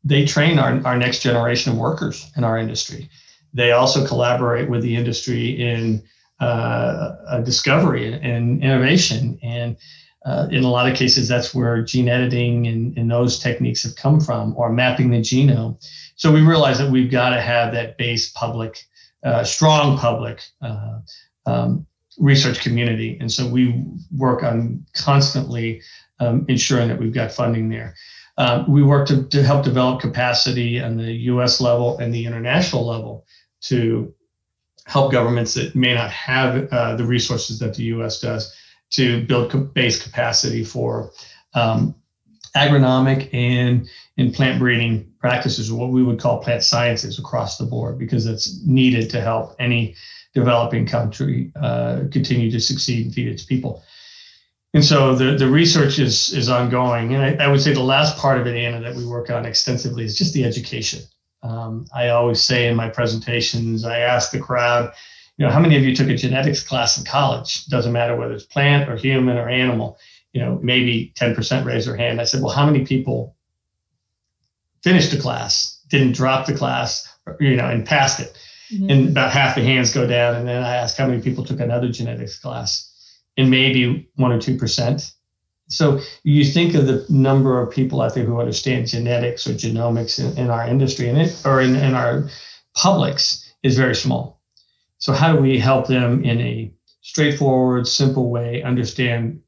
They 0.04 0.26
train 0.26 0.60
our, 0.60 0.86
our 0.86 0.98
next 0.98 1.22
generation 1.22 1.72
of 1.72 1.78
workers 1.78 2.30
in 2.36 2.44
our 2.44 2.58
industry. 2.58 3.10
They 3.54 3.72
also 3.72 4.06
collaborate 4.06 4.70
with 4.70 4.82
the 4.82 4.96
industry 4.96 5.52
in 5.52 6.04
uh, 6.42 7.40
discovery 7.42 8.14
and 8.14 8.62
innovation. 8.62 9.40
And 9.42 9.78
uh, 10.26 10.48
in 10.52 10.64
a 10.64 10.70
lot 10.70 10.90
of 10.90 10.96
cases, 10.96 11.28
that's 11.28 11.54
where 11.54 11.82
gene 11.82 12.08
editing 12.08 12.68
and, 12.68 12.96
and 12.98 13.10
those 13.10 13.40
techniques 13.40 13.82
have 13.84 13.96
come 13.96 14.20
from, 14.20 14.54
or 14.56 14.72
mapping 14.72 15.10
the 15.10 15.18
genome. 15.18 15.78
So 16.16 16.32
we 16.32 16.42
realize 16.42 16.78
that 16.78 16.92
we've 16.92 17.10
got 17.10 17.32
to 17.32 17.42
have 17.42 17.74
that 17.74 17.98
base 17.98 18.32
public, 18.32 18.84
uh, 19.24 19.44
strong 19.44 19.98
public 19.98 20.44
uh, 20.62 21.00
um, 21.48 21.88
research 22.20 22.62
community. 22.62 23.18
And 23.20 23.32
so 23.32 23.48
we 23.48 23.84
work 24.16 24.44
on 24.44 24.86
constantly 24.94 25.82
um, 26.20 26.46
ensuring 26.48 26.90
that 26.90 27.00
we've 27.00 27.14
got 27.14 27.32
funding 27.32 27.70
there. 27.70 27.96
Um, 28.38 28.72
we 28.72 28.84
work 28.84 29.08
to, 29.08 29.24
to 29.24 29.44
help 29.44 29.64
develop 29.64 30.02
capacity 30.02 30.80
on 30.80 30.98
the 30.98 31.12
US 31.12 31.60
level 31.60 31.98
and 31.98 32.14
the 32.14 32.26
international 32.26 32.86
level 32.86 33.26
to 33.62 34.14
help 34.86 35.12
governments 35.12 35.56
that 35.56 35.76
may 35.76 35.94
not 35.96 36.12
have 36.12 36.72
uh, 36.72 36.96
the 36.96 37.06
resources 37.06 37.60
that 37.60 37.74
the 37.74 37.84
US 37.86 38.20
does 38.20 38.56
to 38.92 39.26
build 39.26 39.74
base 39.74 40.02
capacity 40.02 40.64
for 40.64 41.12
um, 41.54 41.96
agronomic 42.56 43.34
and 43.34 43.88
in 44.18 44.32
plant 44.32 44.60
breeding 44.60 45.12
practices, 45.20 45.72
what 45.72 45.90
we 45.90 46.04
would 46.04 46.20
call 46.20 46.40
plant 46.40 46.64
sciences 46.64 47.18
across 47.18 47.58
the 47.58 47.66
board, 47.66 47.98
because 47.98 48.26
it's 48.26 48.62
needed 48.66 49.10
to 49.10 49.22
help 49.22 49.56
any 49.60 49.96
developing 50.34 50.86
country 50.86 51.52
uh, 51.62 52.02
continue 52.12 52.52
to 52.52 52.60
succeed 52.60 53.06
and 53.06 53.14
feed 53.14 53.28
its 53.28 53.44
people. 53.44 53.84
And 54.74 54.84
so 54.84 55.16
the, 55.16 55.36
the 55.36 55.48
research 55.48 56.00
is, 56.00 56.34
is 56.34 56.50
ongoing. 56.50 57.14
And 57.14 57.42
I, 57.42 57.46
I, 57.46 57.48
would 57.50 57.62
say 57.62 57.74
the 57.74 57.82
last 57.82 58.18
part 58.18 58.40
of 58.40 58.48
it, 58.48 58.56
Anna, 58.56 58.80
that 58.80 58.96
we 58.96 59.06
work 59.06 59.30
on 59.30 59.46
extensively 59.46 60.06
is 60.06 60.18
just 60.18 60.34
the 60.34 60.46
education. 60.46 61.02
Um, 61.44 61.88
I 61.94 62.10
always 62.10 62.42
say 62.42 62.68
in 62.68 62.76
my 62.76 62.88
presentations, 62.88 63.84
I 63.84 64.00
ask 64.00 64.32
the 64.32 64.40
crowd, 64.40 64.94
you 65.38 65.46
know, 65.46 65.52
how 65.52 65.60
many 65.60 65.76
of 65.78 65.84
you 65.84 65.96
took 65.96 66.10
a 66.10 66.16
genetics 66.16 66.64
class 66.64 66.98
in 66.98 67.06
college? 67.06 67.66
Doesn't 67.66 67.92
matter 67.92 68.16
whether 68.16 68.34
it's 68.34 68.46
plant 68.46 68.90
or 68.90 68.96
human 68.96 69.38
or 69.38 69.50
animal. 69.50 69.98
You 70.34 70.42
know, 70.42 70.60
maybe 70.62 71.14
10% 71.18 71.66
raise 71.66 71.86
their 71.86 71.96
hand. 71.96 72.22
I 72.22 72.26
said, 72.26 72.42
well, 72.42 72.54
how 72.54 72.66
many 72.66 72.86
people 72.86 73.36
finished 74.84 75.12
the 75.12 75.20
class, 75.20 75.84
didn't 75.90 76.14
drop 76.14 76.46
the 76.46 76.56
class, 76.56 77.08
you 77.40 77.56
know, 77.56 77.68
and 77.68 77.86
passed 77.86 78.20
it? 78.20 78.38
Mm-hmm. 78.72 78.90
And 78.90 79.10
about 79.10 79.32
half 79.32 79.56
the 79.56 79.64
hands 79.64 79.94
go 79.94 80.08
down. 80.08 80.36
And 80.36 80.48
then 80.48 80.64
I 80.64 80.76
asked 80.76 80.98
how 80.98 81.08
many 81.08 81.22
people 81.22 81.44
took 81.44 81.60
another 81.60 81.90
genetics 81.90 82.40
class, 82.40 82.90
and 83.38 83.50
maybe 83.50 84.10
one 84.16 84.32
or 84.32 84.40
two 84.40 84.58
percent. 84.58 85.12
So 85.68 86.02
you 86.24 86.44
think 86.44 86.76
of 86.76 86.86
the 86.86 87.06
number 87.10 87.62
of 87.62 87.72
people 87.74 88.02
out 88.02 88.14
there 88.14 88.26
who 88.26 88.40
understand 88.40 88.88
genetics 88.88 89.48
or 89.48 89.54
genomics 89.54 90.20
in, 90.20 90.38
in 90.38 90.50
our 90.50 90.68
industry 90.68 91.08
and 91.08 91.18
it, 91.18 91.42
or 91.46 91.62
in, 91.62 91.76
in 91.76 91.94
our 91.96 92.30
publics 92.76 93.54
is 93.64 93.78
very 93.78 93.96
small. 93.96 94.41
So, 95.02 95.14
how 95.14 95.36
do 95.36 95.42
we 95.42 95.58
help 95.58 95.88
them 95.88 96.24
in 96.24 96.40
a 96.42 96.72
straightforward, 97.02 97.88
simple 97.88 98.30
way 98.30 98.62
understand 98.62 99.42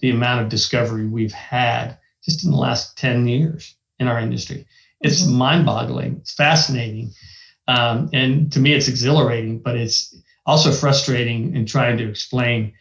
the 0.00 0.10
amount 0.10 0.42
of 0.42 0.50
discovery 0.50 1.06
we've 1.06 1.32
had 1.32 1.98
just 2.22 2.44
in 2.44 2.50
the 2.50 2.58
last 2.58 2.96
10 2.98 3.26
years 3.26 3.74
in 3.98 4.06
our 4.06 4.20
industry? 4.20 4.66
It's 5.00 5.22
mm-hmm. 5.22 5.38
mind 5.38 5.66
boggling, 5.66 6.18
it's 6.20 6.34
fascinating. 6.34 7.12
Um, 7.68 8.10
and 8.12 8.52
to 8.52 8.60
me, 8.60 8.74
it's 8.74 8.88
exhilarating, 8.88 9.60
but 9.60 9.76
it's 9.76 10.14
also 10.44 10.72
frustrating 10.72 11.56
in 11.56 11.64
trying 11.64 11.96
to 11.96 12.08
explain 12.08 12.74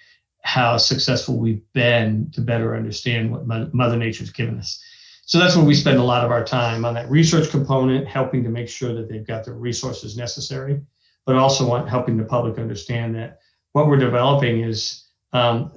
how 0.44 0.76
successful 0.76 1.38
we've 1.38 1.64
been 1.72 2.30
to 2.32 2.42
better 2.42 2.76
understand 2.76 3.32
what 3.32 3.74
Mother 3.74 3.98
Nature's 3.98 4.32
given 4.32 4.60
us. 4.60 4.82
So 5.26 5.40
that's 5.40 5.56
where 5.56 5.66
we 5.66 5.76
spend 5.76 5.98
a 5.98 6.04
lot 6.04 6.26
of 6.26 6.32
our 6.32 6.44
time 6.44 6.84
on 6.84 6.94
that 6.96 7.10
research 7.10 7.50
component, 7.52 8.06
helping 8.06 8.44
to 8.44 8.50
make 8.50 8.68
sure 8.68 8.94
that 8.94 9.08
they've 9.08 9.28
got 9.28 9.46
the 9.46 9.54
resources 9.54 10.18
necessary 10.18 10.82
but 11.28 11.36
also 11.36 11.68
want 11.68 11.90
helping 11.90 12.16
the 12.16 12.24
public 12.24 12.58
understand 12.58 13.14
that 13.14 13.42
what 13.74 13.86
we're 13.86 13.98
developing 13.98 14.62
is 14.62 15.04
um, 15.34 15.72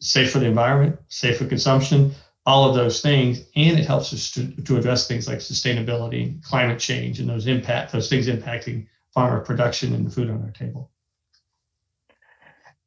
safe 0.00 0.32
for 0.32 0.38
the 0.38 0.46
environment, 0.46 0.98
safe 1.08 1.36
for 1.36 1.44
consumption, 1.44 2.12
all 2.46 2.66
of 2.66 2.74
those 2.74 3.02
things, 3.02 3.42
and 3.56 3.78
it 3.78 3.86
helps 3.86 4.12
us 4.14 4.30
to, 4.30 4.50
to 4.62 4.78
address 4.78 5.06
things 5.06 5.28
like 5.28 5.38
sustainability, 5.38 6.42
climate 6.42 6.78
change, 6.80 7.20
and 7.20 7.28
those 7.28 7.46
impact 7.46 7.92
those 7.92 8.08
things 8.08 8.26
impacting 8.26 8.86
farmer 9.12 9.40
production 9.40 9.94
and 9.94 10.06
the 10.06 10.10
food 10.10 10.30
on 10.30 10.42
our 10.42 10.50
table. 10.50 10.90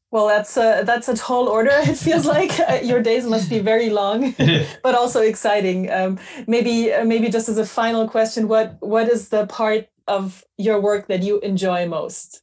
Well, 0.09 0.27
that's 0.27 0.57
a, 0.57 0.81
that's 0.83 1.07
a 1.07 1.15
tall 1.15 1.47
order. 1.47 1.71
It 1.71 1.95
feels 1.95 2.25
like 2.25 2.51
your 2.83 3.03
days 3.03 3.25
must 3.25 3.49
be 3.51 3.59
very 3.59 3.91
long, 3.91 4.33
but 4.83 4.95
also 4.95 5.21
exciting. 5.21 5.91
Um, 5.91 6.19
maybe 6.47 6.91
uh, 6.91 7.05
maybe 7.05 7.29
just 7.29 7.49
as 7.49 7.59
a 7.59 7.65
final 7.67 8.09
question, 8.09 8.47
what 8.47 8.77
what 8.79 9.07
is 9.07 9.29
the 9.29 9.45
part 9.45 9.87
of 10.07 10.43
your 10.57 10.79
work 10.79 11.07
that 11.07 11.23
you 11.23 11.39
enjoy 11.39 11.87
most? 11.87 12.41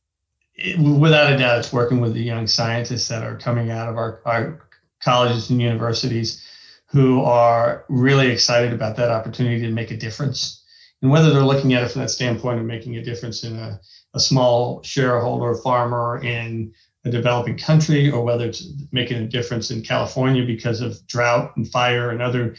Without 0.78 1.32
a 1.32 1.36
doubt, 1.36 1.60
it's 1.60 1.72
working 1.72 2.00
with 2.00 2.14
the 2.14 2.22
young 2.22 2.46
scientists 2.46 3.08
that 3.08 3.22
are 3.22 3.36
coming 3.36 3.70
out 3.70 3.88
of 3.88 3.96
our, 3.96 4.20
our 4.24 4.68
colleges 5.00 5.50
and 5.50 5.60
universities 5.60 6.44
who 6.86 7.22
are 7.22 7.84
really 7.88 8.28
excited 8.28 8.72
about 8.72 8.96
that 8.96 9.10
opportunity 9.10 9.60
to 9.60 9.70
make 9.70 9.90
a 9.90 9.96
difference. 9.96 10.64
And 11.00 11.10
whether 11.10 11.30
they're 11.30 11.42
looking 11.42 11.74
at 11.74 11.84
it 11.84 11.92
from 11.92 12.02
that 12.02 12.10
standpoint 12.10 12.58
of 12.58 12.66
making 12.66 12.96
a 12.96 13.04
difference 13.04 13.44
in 13.44 13.56
a 13.56 13.80
a 14.14 14.20
small 14.20 14.82
shareholder 14.82 15.54
farmer 15.54 16.20
in 16.22 16.72
a 17.04 17.10
developing 17.10 17.56
country 17.56 18.10
or 18.10 18.24
whether 18.24 18.46
it's 18.46 18.66
making 18.90 19.18
a 19.18 19.26
difference 19.26 19.70
in 19.70 19.82
California 19.82 20.44
because 20.44 20.80
of 20.80 21.06
drought 21.06 21.56
and 21.56 21.70
fire 21.70 22.10
and 22.10 22.20
other 22.20 22.56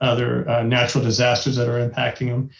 other 0.00 0.48
uh, 0.48 0.62
natural 0.62 1.02
disasters 1.02 1.56
that 1.56 1.68
are 1.68 1.88
impacting 1.88 2.28
them. 2.28 2.50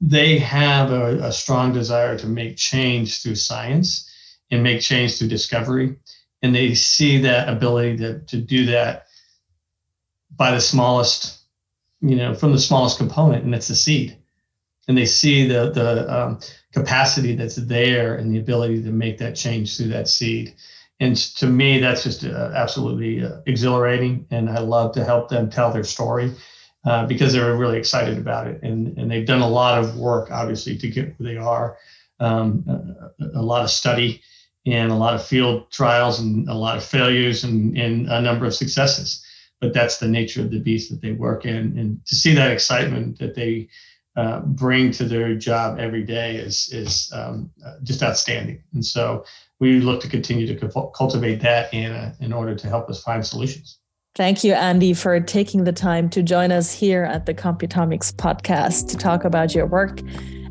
They 0.00 0.38
have 0.38 0.92
a, 0.92 1.18
a 1.24 1.32
strong 1.32 1.72
desire 1.72 2.18
to 2.18 2.26
make 2.26 2.56
change 2.56 3.22
through 3.22 3.34
science 3.34 4.10
and 4.50 4.62
make 4.62 4.80
change 4.80 5.18
through 5.18 5.28
discovery. 5.28 5.96
And 6.42 6.54
they 6.54 6.74
see 6.74 7.18
that 7.18 7.48
ability 7.48 7.98
to, 7.98 8.20
to 8.20 8.40
do 8.40 8.66
that 8.66 9.06
by 10.34 10.52
the 10.52 10.60
smallest, 10.60 11.40
you 12.00 12.16
know, 12.16 12.34
from 12.34 12.52
the 12.52 12.58
smallest 12.58 12.96
component, 12.96 13.44
and 13.44 13.54
it's 13.54 13.68
the 13.68 13.74
seed. 13.74 14.16
And 14.88 14.96
they 14.96 15.04
see 15.04 15.46
the 15.46 15.70
the 15.70 16.12
um, 16.12 16.40
capacity 16.72 17.34
that's 17.34 17.56
there 17.56 18.16
and 18.16 18.32
the 18.32 18.38
ability 18.38 18.82
to 18.82 18.90
make 18.90 19.18
that 19.18 19.36
change 19.36 19.76
through 19.76 19.88
that 19.88 20.08
seed. 20.08 20.54
And 20.98 21.16
to 21.16 21.46
me, 21.46 21.78
that's 21.78 22.04
just 22.04 22.24
uh, 22.24 22.52
absolutely 22.54 23.24
uh, 23.24 23.40
exhilarating. 23.46 24.26
And 24.30 24.48
I 24.48 24.60
love 24.60 24.92
to 24.94 25.04
help 25.04 25.28
them 25.28 25.50
tell 25.50 25.72
their 25.72 25.84
story 25.84 26.32
uh, 26.84 27.06
because 27.06 27.32
they're 27.32 27.56
really 27.56 27.78
excited 27.78 28.18
about 28.18 28.46
it. 28.46 28.62
And, 28.62 28.96
and 28.96 29.10
they've 29.10 29.26
done 29.26 29.42
a 29.42 29.48
lot 29.48 29.78
of 29.78 29.96
work, 29.96 30.30
obviously, 30.30 30.78
to 30.78 30.88
get 30.88 31.18
where 31.18 31.32
they 31.32 31.38
are, 31.38 31.76
um, 32.20 32.64
a, 33.20 33.38
a, 33.38 33.42
lot 33.42 33.62
of 33.62 33.70
study 33.70 34.22
and 34.66 34.90
a 34.90 34.94
lot 34.94 35.14
of 35.14 35.24
field 35.24 35.70
trials 35.70 36.20
and 36.20 36.48
a 36.48 36.54
lot 36.54 36.76
of 36.76 36.84
failures 36.84 37.44
and, 37.44 37.76
and 37.76 38.08
a 38.08 38.20
number 38.20 38.46
of 38.46 38.54
successes. 38.54 39.24
But 39.60 39.74
that's 39.74 39.98
the 39.98 40.08
nature 40.08 40.40
of 40.40 40.50
the 40.50 40.58
beast 40.58 40.90
that 40.90 41.02
they 41.02 41.12
work 41.12 41.44
in. 41.44 41.78
And 41.78 42.04
to 42.06 42.14
see 42.14 42.34
that 42.34 42.50
excitement 42.50 43.18
that 43.18 43.34
they 43.34 43.68
uh, 44.16 44.40
bring 44.40 44.90
to 44.92 45.04
their 45.04 45.34
job 45.34 45.78
every 45.78 46.02
day 46.02 46.36
is 46.36 46.72
is 46.72 47.12
um, 47.12 47.50
just 47.82 48.02
outstanding. 48.02 48.62
And 48.72 48.84
so 48.84 49.24
we 49.60 49.80
look 49.80 50.00
to 50.00 50.08
continue 50.08 50.46
to 50.46 50.90
cultivate 50.94 51.40
that 51.42 51.72
in 51.74 52.14
in 52.20 52.32
order 52.32 52.54
to 52.54 52.68
help 52.68 52.88
us 52.88 53.02
find 53.02 53.24
solutions. 53.24 53.79
Thank 54.16 54.42
you, 54.42 54.54
Andy, 54.54 54.92
for 54.92 55.20
taking 55.20 55.64
the 55.64 55.72
time 55.72 56.10
to 56.10 56.22
join 56.22 56.50
us 56.50 56.72
here 56.72 57.04
at 57.04 57.26
the 57.26 57.34
Computomics 57.34 58.12
podcast 58.12 58.88
to 58.88 58.96
talk 58.96 59.24
about 59.24 59.54
your 59.54 59.66
work. 59.66 60.00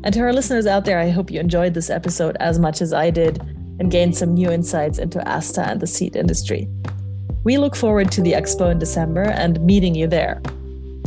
And 0.02 0.14
to 0.14 0.20
our 0.20 0.32
listeners 0.32 0.66
out 0.66 0.86
there, 0.86 0.98
I 0.98 1.10
hope 1.10 1.30
you 1.30 1.40
enjoyed 1.40 1.74
this 1.74 1.90
episode 1.90 2.38
as 2.40 2.58
much 2.58 2.80
as 2.80 2.94
I 2.94 3.10
did 3.10 3.38
and 3.78 3.90
gained 3.90 4.16
some 4.16 4.32
new 4.32 4.50
insights 4.50 4.98
into 4.98 5.26
ASTA 5.28 5.68
and 5.68 5.78
the 5.78 5.86
seed 5.86 6.16
industry. 6.16 6.68
We 7.44 7.58
look 7.58 7.76
forward 7.76 8.10
to 8.12 8.22
the 8.22 8.32
expo 8.32 8.70
in 8.70 8.78
December 8.78 9.24
and 9.24 9.60
meeting 9.60 9.94
you 9.94 10.06
there. 10.06 10.40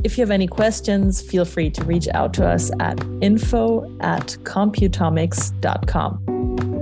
If 0.03 0.17
you 0.17 0.21
have 0.21 0.31
any 0.31 0.47
questions, 0.47 1.21
feel 1.21 1.45
free 1.45 1.69
to 1.71 1.83
reach 1.85 2.07
out 2.09 2.33
to 2.35 2.47
us 2.47 2.69
at 2.79 3.03
info 3.21 3.83
at 4.01 4.37
computomics.com. 4.43 6.72